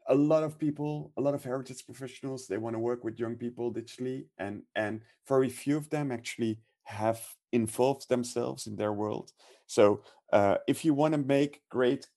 a 0.07 0.15
lot 0.15 0.43
of 0.43 0.57
people 0.57 1.11
a 1.17 1.21
lot 1.21 1.33
of 1.33 1.43
heritage 1.43 1.85
professionals 1.85 2.47
they 2.47 2.57
want 2.57 2.73
to 2.73 2.79
work 2.79 3.03
with 3.03 3.19
young 3.19 3.35
people 3.35 3.73
digitally 3.73 4.27
and 4.37 4.63
and 4.77 5.01
very 5.27 5.49
few 5.49 5.75
of 5.75 5.89
them 5.89 6.09
actually 6.09 6.61
have 6.83 7.19
involved 7.51 8.07
themselves 8.07 8.65
in 8.65 8.77
their 8.77 8.93
world 8.93 9.33
so 9.67 10.01
uh, 10.31 10.55
if 10.67 10.85
you 10.85 10.93
want 10.93 11.13
to 11.13 11.17
make 11.37 11.61
great 11.69 12.07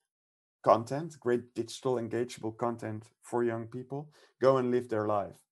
content 0.62 1.18
great 1.21 1.55
digital 1.55 1.97
engageable 1.97 2.57
content 2.57 3.05
for 3.21 3.42
young 3.42 3.66
people 3.66 4.09
go 4.40 4.59
and 4.59 4.71
live 4.71 4.88
their 4.88 5.07
life 5.07 5.42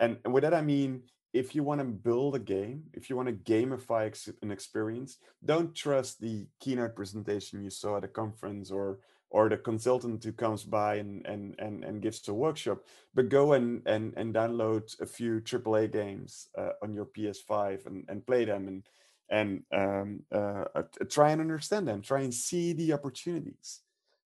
and, 0.00 0.18
with 0.26 0.42
that 0.42 0.54
i 0.54 0.62
mean? 0.62 1.02
If 1.32 1.54
you 1.54 1.62
want 1.62 1.80
to 1.80 1.84
build 1.84 2.34
a 2.34 2.40
game 2.40 2.84
if 2.92 3.08
you 3.08 3.14
want 3.16 3.28
to 3.28 3.52
gamify 3.52 4.06
ex- 4.06 4.38
an 4.42 4.50
experience 4.50 5.18
don't 5.44 5.72
trust 5.74 6.20
the 6.20 6.48
keynote 6.58 6.96
presentation 6.96 7.62
you 7.62 7.70
saw 7.70 7.98
at 7.98 8.04
a 8.04 8.08
conference 8.08 8.72
or 8.72 8.98
or 9.30 9.48
the 9.48 9.56
consultant 9.56 10.24
who 10.24 10.32
comes 10.32 10.64
by 10.64 10.96
and 10.96 11.24
and 11.26 11.54
and, 11.60 11.84
and 11.84 12.02
gives 12.02 12.26
a 12.28 12.34
workshop 12.34 12.78
but 13.14 13.28
go 13.28 13.52
and 13.52 13.82
and, 13.86 14.12
and 14.16 14.34
download 14.34 15.00
a 15.00 15.06
few 15.06 15.40
aaa 15.40 15.92
games 15.92 16.48
uh, 16.58 16.72
on 16.82 16.92
your 16.92 17.06
ps5 17.06 17.86
and, 17.86 18.04
and 18.08 18.26
play 18.26 18.44
them 18.44 18.66
and 18.66 18.82
and 19.30 19.62
um, 19.72 20.24
uh, 20.32 20.64
uh, 20.74 20.82
try 21.08 21.30
and 21.30 21.40
understand 21.40 21.86
them 21.86 22.02
try 22.02 22.22
and 22.22 22.34
see 22.34 22.72
the 22.72 22.92
opportunities 22.92 23.80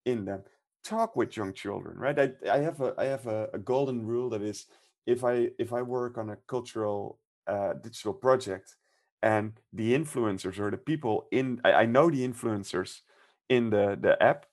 in 0.06 0.26
them. 0.26 0.44
Talk 0.84 1.16
with 1.16 1.38
young 1.38 1.54
children 1.54 1.98
right? 1.98 2.20
I, 2.20 2.32
I 2.52 2.58
have 2.58 2.82
a 2.82 2.94
i 2.98 3.06
have 3.06 3.26
a, 3.28 3.50
a 3.54 3.60
golden 3.60 4.06
rule 4.06 4.30
that 4.32 4.42
is 4.42 4.66
if 5.06 5.24
i 5.24 5.50
if 5.58 5.74
i 5.74 5.82
work 5.82 6.18
on 6.18 6.30
a 6.30 6.38
cultural 6.48 7.20
uh, 7.48 7.74
digital 7.74 8.14
project 8.14 8.76
and 9.24 9.54
the 9.74 9.94
influencers 9.94 10.60
or 10.60 10.70
the 10.72 10.78
people 10.78 11.28
in 11.32 11.60
I, 11.66 11.72
I 11.74 11.86
know 11.86 12.10
the 12.10 12.28
influencers 12.28 13.02
in 13.50 13.70
the 13.70 13.98
the 14.00 14.22
app 14.22 14.46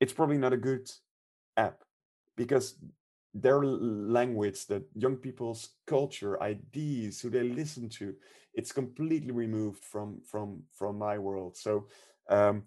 it's 0.00 0.12
probably 0.12 0.38
not 0.38 0.52
a 0.52 0.56
good 0.56 0.90
app 1.56 1.82
because 2.36 2.76
their 3.34 3.62
language, 3.64 4.66
the 4.66 4.84
young 4.94 5.16
people's 5.16 5.70
culture, 5.86 6.42
ideas, 6.42 7.20
who 7.20 7.30
they 7.30 7.42
listen 7.42 7.88
to, 7.88 8.14
it's 8.54 8.72
completely 8.72 9.30
removed 9.32 9.84
from 9.84 10.20
from 10.22 10.62
from 10.72 10.98
my 10.98 11.18
world. 11.18 11.56
So 11.56 11.86
um, 12.28 12.64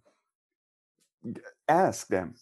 ask 1.67 2.07
them. 2.07 2.35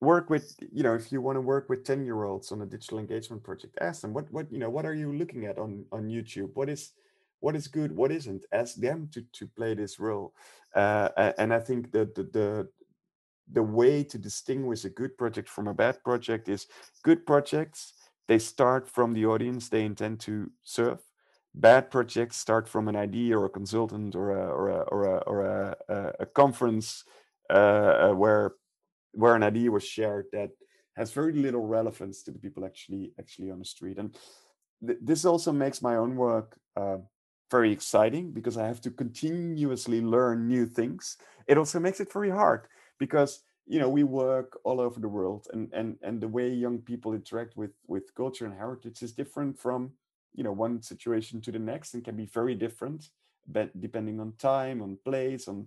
Work 0.00 0.28
with 0.28 0.56
you 0.72 0.82
know 0.82 0.94
if 0.94 1.10
you 1.10 1.22
want 1.22 1.36
to 1.36 1.40
work 1.40 1.68
with 1.68 1.84
ten 1.84 2.04
year 2.04 2.24
olds 2.24 2.52
on 2.52 2.60
a 2.60 2.66
digital 2.66 2.98
engagement 2.98 3.42
project, 3.42 3.78
ask 3.80 4.02
them 4.02 4.12
what 4.12 4.30
what 4.30 4.52
you 4.52 4.58
know 4.58 4.70
what 4.70 4.84
are 4.84 4.94
you 4.94 5.12
looking 5.12 5.46
at 5.46 5.58
on 5.58 5.84
on 5.90 6.08
YouTube? 6.08 6.50
What 6.54 6.68
is 6.68 6.92
what 7.40 7.56
is 7.56 7.66
good? 7.66 7.92
What 7.92 8.12
isn't? 8.12 8.44
Ask 8.52 8.76
them 8.76 9.08
to 9.12 9.22
to 9.32 9.46
play 9.46 9.74
this 9.74 9.98
role. 9.98 10.34
Uh, 10.74 11.32
and 11.38 11.54
I 11.54 11.60
think 11.60 11.92
that 11.92 12.14
the, 12.14 12.24
the 12.24 12.68
the 13.52 13.62
way 13.62 14.02
to 14.04 14.18
distinguish 14.18 14.84
a 14.84 14.90
good 14.90 15.16
project 15.16 15.48
from 15.48 15.68
a 15.68 15.74
bad 15.74 16.02
project 16.02 16.48
is 16.48 16.66
good 17.02 17.24
projects 17.26 17.94
they 18.28 18.38
start 18.38 18.88
from 18.88 19.12
the 19.14 19.24
audience 19.24 19.68
they 19.68 19.84
intend 19.84 20.18
to 20.18 20.50
serve 20.64 20.98
bad 21.54 21.90
projects 21.90 22.36
start 22.36 22.68
from 22.68 22.88
an 22.88 22.96
idea 22.96 23.38
or 23.38 23.46
a 23.46 23.50
consultant 23.50 24.14
or 24.14 24.30
a 24.30 24.46
or 24.50 24.68
a 24.68 24.80
or 24.80 25.04
a, 25.04 25.18
or 25.26 25.46
a, 25.46 26.12
a 26.20 26.26
conference 26.26 27.04
uh, 27.50 28.10
uh, 28.10 28.12
where 28.12 28.54
where 29.16 29.34
an 29.34 29.42
idea 29.42 29.70
was 29.70 29.84
shared 29.84 30.26
that 30.32 30.50
has 30.96 31.12
very 31.12 31.32
little 31.32 31.66
relevance 31.66 32.22
to 32.22 32.30
the 32.30 32.38
people 32.38 32.64
actually 32.64 33.12
actually 33.18 33.50
on 33.50 33.58
the 33.58 33.64
street. 33.64 33.98
And 33.98 34.16
th- 34.86 34.98
this 35.02 35.24
also 35.24 35.52
makes 35.52 35.82
my 35.82 35.96
own 35.96 36.16
work 36.16 36.58
uh, 36.76 36.98
very 37.50 37.70
exciting 37.70 38.32
because 38.32 38.56
i 38.56 38.66
have 38.66 38.80
to 38.80 38.90
continuously 38.90 40.00
learn 40.00 40.48
new 40.48 40.66
things. 40.66 41.16
It 41.46 41.58
also 41.58 41.78
makes 41.80 42.00
it 42.00 42.12
very 42.12 42.30
hard 42.30 42.66
because 42.98 43.42
you 43.66 43.78
know 43.80 43.88
we 43.88 44.04
work 44.04 44.58
all 44.64 44.80
over 44.80 45.00
the 45.00 45.14
world 45.18 45.46
and 45.52 45.72
and 45.72 45.96
and 46.02 46.20
the 46.20 46.28
way 46.28 46.48
young 46.48 46.78
people 46.78 47.14
interact 47.14 47.56
with 47.56 47.72
with 47.86 48.14
culture 48.14 48.46
and 48.46 48.54
heritage 48.54 49.02
is 49.02 49.12
different 49.12 49.58
from 49.58 49.92
you 50.34 50.44
know 50.44 50.52
one 50.52 50.82
situation 50.82 51.40
to 51.40 51.52
the 51.52 51.58
next 51.58 51.94
and 51.94 52.04
can 52.04 52.16
be 52.16 52.26
very 52.26 52.54
different 52.54 53.10
but 53.48 53.68
depending 53.80 54.20
on 54.20 54.32
time 54.38 54.82
on 54.82 54.98
place 55.04 55.48
on 55.48 55.66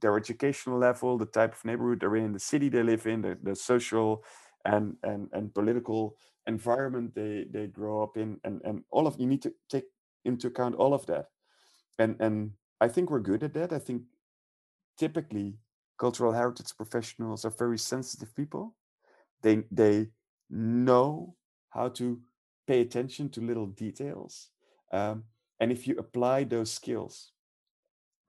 their 0.00 0.16
educational 0.16 0.78
level 0.78 1.18
the 1.18 1.26
type 1.26 1.54
of 1.54 1.64
neighborhood 1.64 2.00
they're 2.00 2.16
in 2.16 2.32
the 2.32 2.38
city 2.38 2.68
they 2.68 2.82
live 2.82 3.06
in 3.06 3.20
the, 3.22 3.38
the 3.42 3.54
social 3.54 4.24
and 4.64 4.96
and 5.02 5.28
and 5.32 5.54
political 5.54 6.16
environment 6.46 7.14
they 7.14 7.46
they 7.50 7.66
grow 7.66 8.02
up 8.02 8.16
in 8.16 8.38
and 8.44 8.60
and 8.64 8.82
all 8.90 9.06
of 9.06 9.18
you 9.18 9.26
need 9.26 9.42
to 9.42 9.52
take 9.68 9.84
into 10.24 10.48
account 10.48 10.74
all 10.74 10.92
of 10.94 11.06
that. 11.06 11.26
And 11.98 12.16
and 12.20 12.52
i 12.80 12.88
think 12.88 13.10
we're 13.10 13.20
good 13.20 13.42
at 13.42 13.54
that. 13.54 13.72
I 13.72 13.78
think 13.78 14.02
typically 14.98 15.58
cultural 15.98 16.32
heritage 16.32 16.72
professionals 16.76 17.44
are 17.44 17.50
very 17.58 17.78
sensitive 17.78 18.34
people. 18.34 18.74
They 19.42 19.64
they 19.70 20.08
know 20.50 21.36
how 21.70 21.88
to 21.88 22.20
pay 22.66 22.80
attention 22.80 23.30
to 23.30 23.40
little 23.40 23.66
details, 23.66 24.50
um, 24.92 25.24
and 25.60 25.72
if 25.72 25.86
you 25.86 25.96
apply 25.98 26.44
those 26.44 26.70
skills 26.70 27.32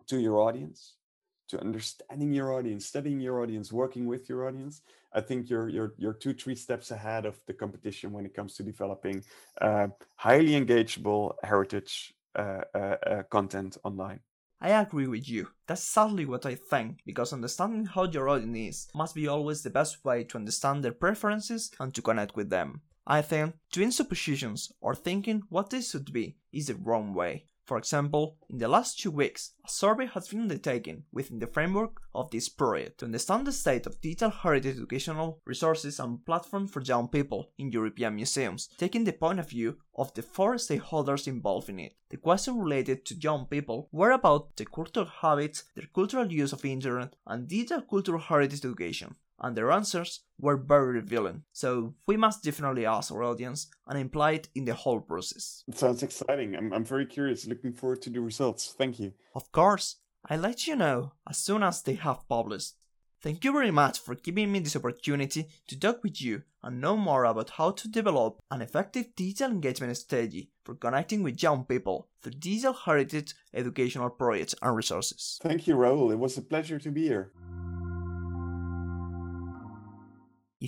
to 0.08 0.20
your 0.20 0.38
audience, 0.38 0.98
to 1.52 1.62
understanding 1.62 2.34
your 2.34 2.54
audience, 2.54 2.86
studying 2.86 3.20
your 3.20 3.42
audience, 3.42 3.72
working 3.72 4.06
with 4.08 4.28
your 4.28 4.48
audience, 4.48 4.82
I 5.14 5.22
think 5.22 5.50
you're 5.50 5.70
you're 5.70 5.94
you're 5.98 6.14
two 6.14 6.34
three 6.34 6.56
steps 6.56 6.92
ahead 6.92 7.26
of 7.26 7.36
the 7.46 7.54
competition 7.54 8.12
when 8.12 8.26
it 8.26 8.34
comes 8.34 8.56
to 8.56 8.64
developing 8.64 9.24
uh, 9.62 9.88
highly 10.16 10.54
engageable 10.60 11.34
heritage 11.44 12.14
uh, 12.36 12.62
uh, 12.74 12.78
uh, 12.78 13.24
content 13.30 13.78
online. 13.84 14.22
I 14.62 14.70
agree 14.70 15.08
with 15.08 15.28
you. 15.28 15.48
That's 15.68 15.84
sadly 15.84 16.26
what 16.26 16.46
I 16.46 16.56
think, 16.56 17.00
because 17.06 17.34
understanding 17.34 17.86
how 17.86 18.04
your 18.06 18.30
audience 18.30 18.58
is 18.70 18.88
must 18.94 19.16
be 19.16 19.28
always 19.28 19.64
the 19.64 19.72
best 19.72 20.06
way 20.06 20.24
to 20.26 20.38
understand 20.38 20.84
their 20.84 20.92
preferences 20.92 21.72
and 21.80 21.94
to 21.96 22.02
connect 22.02 22.36
with 22.36 22.50
them. 22.50 22.82
I 23.08 23.24
think 23.24 23.56
doing 23.72 23.92
suppositions 23.92 24.72
or 24.80 24.94
thinking 24.94 25.42
what 25.50 25.72
they 25.72 25.82
should 25.82 26.14
be 26.14 26.38
is 26.54 26.68
the 26.68 26.76
wrong 26.76 27.16
way. 27.16 27.46
For 27.66 27.78
example, 27.78 28.38
in 28.50 28.58
the 28.58 28.68
last 28.68 29.00
two 29.00 29.12
weeks, 29.12 29.54
a 29.66 29.70
survey 29.70 30.08
has 30.08 30.28
been 30.28 30.42
undertaken 30.42 31.04
within 31.12 31.40
the 31.40 31.48
framework 31.48 32.02
of 32.14 32.32
this 32.32 32.50
project 32.50 33.00
to 33.00 33.06
understand 33.06 33.48
the 33.48 33.52
state 33.52 33.86
of 33.86 34.02
digital 34.02 34.30
heritage 34.30 34.76
educational 34.76 35.40
resources 35.46 36.00
and 36.00 36.26
platforms 36.26 36.72
for 36.72 36.82
young 36.82 37.08
people 37.08 37.52
in 37.58 37.72
European 37.72 38.16
museums, 38.16 38.68
taking 38.78 39.04
the 39.04 39.14
point 39.14 39.40
of 39.40 39.50
view 39.50 39.78
of 39.96 40.14
the 40.16 40.22
four 40.22 40.56
stakeholders 40.56 41.28
involved 41.28 41.70
in 41.70 41.80
it. 41.80 41.96
The 42.10 42.18
questions 42.18 42.58
related 42.58 43.06
to 43.06 43.16
young 43.16 43.46
people 43.46 43.88
were 43.92 44.12
about 44.12 44.58
their 44.58 44.66
cultural 44.66 45.06
habits, 45.06 45.64
their 45.76 45.88
cultural 45.94 46.32
use 46.32 46.54
of 46.54 46.66
internet, 46.66 47.16
and 47.28 47.48
digital 47.48 47.82
cultural 47.82 48.20
heritage 48.20 48.66
education 48.66 49.16
and 49.42 49.56
their 49.56 49.72
answers 49.72 50.22
were 50.40 50.58
very 50.58 50.94
revealing. 50.94 51.44
So 51.52 51.96
we 52.08 52.16
must 52.16 52.44
definitely 52.44 52.86
ask 52.86 53.12
our 53.12 53.24
audience 53.24 53.68
and 53.88 54.00
imply 54.00 54.32
it 54.34 54.50
in 54.56 54.66
the 54.66 54.74
whole 54.74 55.02
process. 55.02 55.64
It 55.68 55.78
sounds 55.78 56.04
exciting. 56.04 56.56
I'm, 56.56 56.72
I'm 56.72 56.86
very 56.86 57.06
curious, 57.06 57.48
looking 57.48 57.74
forward 57.74 58.02
to 58.04 58.10
the 58.10 58.22
results. 58.22 58.74
Thank 58.78 59.00
you. 59.00 59.14
Of 59.36 59.52
course, 59.52 59.98
I'll 60.30 60.40
let 60.40 60.68
you 60.68 60.76
know 60.76 61.14
as 61.28 61.38
soon 61.38 61.64
as 61.64 61.82
they 61.82 61.96
have 61.96 62.28
published. 62.30 62.76
Thank 63.22 63.44
you 63.44 63.54
very 63.54 63.70
much 63.70 64.00
for 64.00 64.16
giving 64.16 64.52
me 64.52 64.60
this 64.60 64.76
opportunity 64.76 65.46
to 65.68 65.80
talk 65.80 66.04
with 66.04 66.20
you 66.24 66.42
and 66.64 66.82
know 66.82 66.98
more 66.98 67.26
about 67.26 67.52
how 67.52 67.70
to 67.70 67.88
develop 67.88 68.40
an 68.50 68.64
effective 68.64 69.16
digital 69.16 69.52
engagement 69.52 69.96
strategy 69.96 70.50
for 70.64 70.74
connecting 70.74 71.22
with 71.22 71.42
young 71.42 71.66
people 71.66 72.10
through 72.22 72.34
digital 72.34 72.74
heritage 72.74 73.36
educational 73.54 74.10
projects 74.10 74.56
and 74.64 74.76
resources. 74.76 75.40
Thank 75.44 75.68
you, 75.68 75.76
Raul. 75.76 76.12
It 76.12 76.18
was 76.18 76.36
a 76.38 76.42
pleasure 76.42 76.80
to 76.80 76.90
be 76.90 77.04
here. 77.04 77.32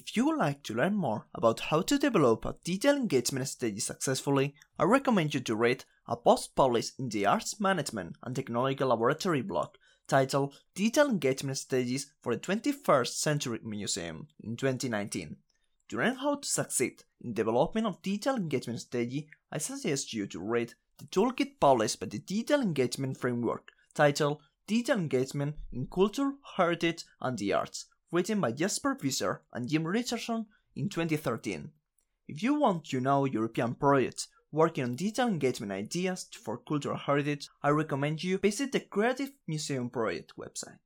If 0.06 0.18
you 0.18 0.26
would 0.26 0.38
like 0.38 0.64
to 0.64 0.74
learn 0.74 0.96
more 0.96 1.28
about 1.34 1.62
how 1.62 1.82
to 1.84 1.98
develop 1.98 2.44
a 2.44 2.58
digital 2.62 2.98
engagement 2.98 3.48
strategy 3.48 3.80
successfully, 3.80 4.54
I 4.78 4.84
recommend 4.84 5.34
you 5.34 5.40
to 5.40 5.56
read 5.56 5.86
a 6.06 6.18
post 6.18 6.58
published 6.58 7.00
in 7.00 7.08
the 7.08 7.26
Arts 7.26 7.62
Management 7.62 8.18
and 8.22 8.36
Technology 8.36 8.84
Laboratory 8.84 9.42
blog 9.42 9.70
titled 10.06 10.60
Digital 10.76 11.10
Engagement 11.10 11.58
Strategies 11.58 12.12
for 12.22 12.36
the 12.36 12.42
21st 12.42 13.14
Century 13.14 13.60
Museum 13.64 14.28
in 14.44 14.58
2019. 14.58 15.38
To 15.88 15.98
learn 15.98 16.16
how 16.16 16.36
to 16.36 16.48
succeed 16.50 17.06
in 17.22 17.34
development 17.34 17.88
of 17.88 18.02
digital 18.02 18.36
engagement 18.36 18.82
strategy, 18.82 19.30
I 19.54 19.58
suggest 19.60 20.12
you 20.12 20.28
to 20.28 20.40
read 20.42 20.74
the 20.98 21.06
toolkit 21.06 21.62
published 21.62 22.02
by 22.02 22.08
the 22.08 22.20
Digital 22.20 22.60
Engagement 22.60 23.18
Framework 23.18 23.72
titled 23.94 24.42
Digital 24.68 25.00
Engagement 25.00 25.56
in 25.72 25.88
Culture, 25.88 26.34
Heritage 26.58 27.06
and 27.22 27.38
the 27.38 27.54
Arts 27.54 27.86
written 28.14 28.40
by 28.40 28.52
Jasper 28.52 28.96
Visser 29.02 29.42
and 29.52 29.68
Jim 29.68 29.88
Richardson 29.88 30.46
in 30.76 30.88
2013. 30.88 31.72
If 32.28 32.44
you 32.44 32.54
want 32.54 32.86
to 32.86 33.02
know 33.02 33.26
European 33.26 33.74
projects 33.74 34.28
working 34.52 34.84
on 34.84 34.96
digital 34.96 35.28
engagement 35.28 35.72
ideas 35.72 36.28
for 36.32 36.60
cultural 36.60 36.96
heritage, 36.96 37.50
I 37.64 37.70
recommend 37.70 38.24
you 38.24 38.38
visit 38.38 38.72
the 38.72 38.82
Creative 38.82 39.32
Museum 39.48 39.90
Project 39.90 40.34
website. 40.38 40.78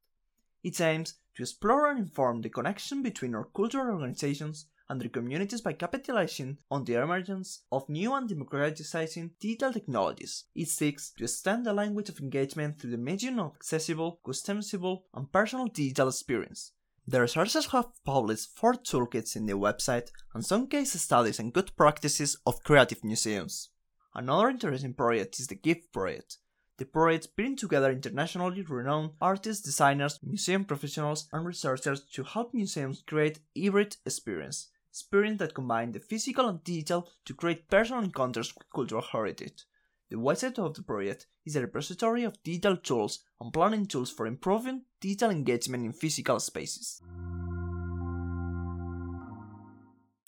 It 0.64 0.80
aims 0.80 1.16
to 1.36 1.44
explore 1.44 1.92
and 1.92 2.00
inform 2.00 2.42
the 2.42 2.50
connection 2.50 3.04
between 3.04 3.36
our 3.36 3.50
cultural 3.54 3.94
organizations 3.94 4.68
and 4.90 5.02
their 5.02 5.10
communities 5.10 5.60
by 5.60 5.74
capitalizing 5.74 6.58
on 6.72 6.86
the 6.86 6.94
emergence 6.94 7.64
of 7.74 7.90
new 7.90 8.14
and 8.14 8.30
democratizing 8.30 9.32
digital 9.42 9.74
technologies. 9.74 10.46
It 10.56 10.70
seeks 10.70 11.12
to 11.18 11.26
extend 11.26 11.66
the 11.66 11.74
language 11.74 12.08
of 12.08 12.22
engagement 12.22 12.80
through 12.80 12.92
the 12.92 12.98
medium 12.98 13.38
of 13.40 13.56
accessible, 13.56 14.22
customizable, 14.26 15.02
and 15.14 15.30
personal 15.30 15.68
digital 15.68 16.08
experience. 16.08 16.72
The 17.10 17.22
researchers 17.22 17.68
have 17.68 18.04
published 18.04 18.54
four 18.54 18.74
toolkits 18.74 19.38
in 19.38 19.46
the 19.46 19.54
website 19.54 20.12
and 20.34 20.46
some 20.46 20.68
case 20.68 20.92
studies 20.92 21.40
and 21.40 21.54
good 21.54 21.72
practices 21.78 22.36
of 22.46 22.64
creative 22.64 23.02
museums. 23.02 23.70
Another 24.14 24.50
interesting 24.50 24.94
project 24.94 25.40
is 25.40 25.48
the 25.48 25.56
GIFT 25.56 25.94
project. 25.94 26.38
The 26.78 26.84
project 26.84 27.34
brings 27.38 27.62
together 27.62 27.94
internationally 27.94 28.62
renowned 28.62 29.12
artists, 29.22 29.64
designers, 29.64 30.20
museum 30.22 30.66
professionals, 30.66 31.30
and 31.32 31.46
researchers 31.46 32.02
to 32.12 32.24
help 32.24 32.54
museums 32.54 33.04
create 33.08 33.40
hybrid 33.58 33.96
experience, 34.06 34.68
experience 34.92 35.40
that 35.40 35.56
combine 35.56 35.94
the 35.94 36.02
physical 36.02 36.50
and 36.50 36.62
digital 36.66 37.10
to 37.24 37.34
create 37.34 37.70
personal 37.70 38.04
encounters 38.04 38.54
with 38.54 38.70
cultural 38.76 39.02
heritage. 39.02 39.64
The 40.10 40.18
website 40.18 40.58
of 40.58 40.74
the 40.74 40.84
project 40.84 41.28
is 41.46 41.56
a 41.56 41.62
repository 41.62 42.24
of 42.24 42.42
digital 42.42 42.78
tools 42.78 43.20
and 43.42 43.52
planning 43.52 43.86
tools 43.86 44.10
for 44.10 44.26
improving 44.26 44.84
digital 45.02 45.32
engagement 45.32 45.84
in 45.84 45.92
physical 45.92 46.40
spaces. 46.40 47.02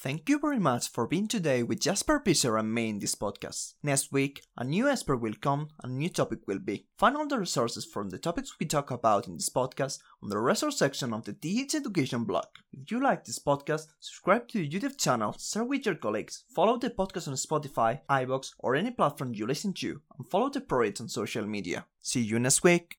Thank 0.01 0.29
you 0.29 0.39
very 0.39 0.59
much 0.59 0.87
for 0.87 1.07
being 1.07 1.27
today 1.27 1.61
with 1.61 1.81
Jasper 1.81 2.21
Visser 2.23 2.55
and 2.55 2.73
me 2.73 2.87
in 2.87 2.99
this 2.99 3.15
podcast. 3.15 3.73
Next 3.83 4.13
week, 4.13 4.43
a 4.57 4.63
new 4.63 4.87
expert 4.87 5.17
will 5.17 5.33
come 5.41 5.71
and 5.83 5.91
a 5.91 5.95
new 5.95 6.07
topic 6.07 6.39
will 6.47 6.59
be. 6.59 6.85
Find 6.97 7.17
all 7.17 7.27
the 7.27 7.37
resources 7.37 7.83
from 7.83 8.09
the 8.09 8.17
topics 8.17 8.53
we 8.57 8.65
talk 8.65 8.91
about 8.91 9.27
in 9.27 9.33
this 9.33 9.49
podcast 9.49 9.99
on 10.23 10.29
the 10.29 10.39
resource 10.39 10.77
section 10.77 11.11
of 11.11 11.25
the 11.25 11.33
DH 11.33 11.75
Education 11.75 12.23
blog. 12.23 12.45
If 12.71 12.89
you 12.89 13.03
like 13.03 13.25
this 13.25 13.39
podcast, 13.39 13.87
subscribe 13.99 14.47
to 14.47 14.59
the 14.59 14.69
YouTube 14.69 14.97
channel, 14.97 15.35
share 15.37 15.65
with 15.65 15.85
your 15.85 15.95
colleagues, 15.95 16.45
follow 16.55 16.77
the 16.77 16.91
podcast 16.91 17.27
on 17.27 17.33
Spotify, 17.33 17.99
iVoox, 18.09 18.51
or 18.59 18.77
any 18.77 18.91
platform 18.91 19.33
you 19.33 19.45
listen 19.45 19.73
to, 19.73 19.99
and 20.17 20.29
follow 20.29 20.49
the 20.49 20.61
project 20.61 21.01
on 21.01 21.09
social 21.09 21.45
media. 21.45 21.85
See 22.01 22.21
you 22.21 22.39
next 22.39 22.63
week! 22.63 22.98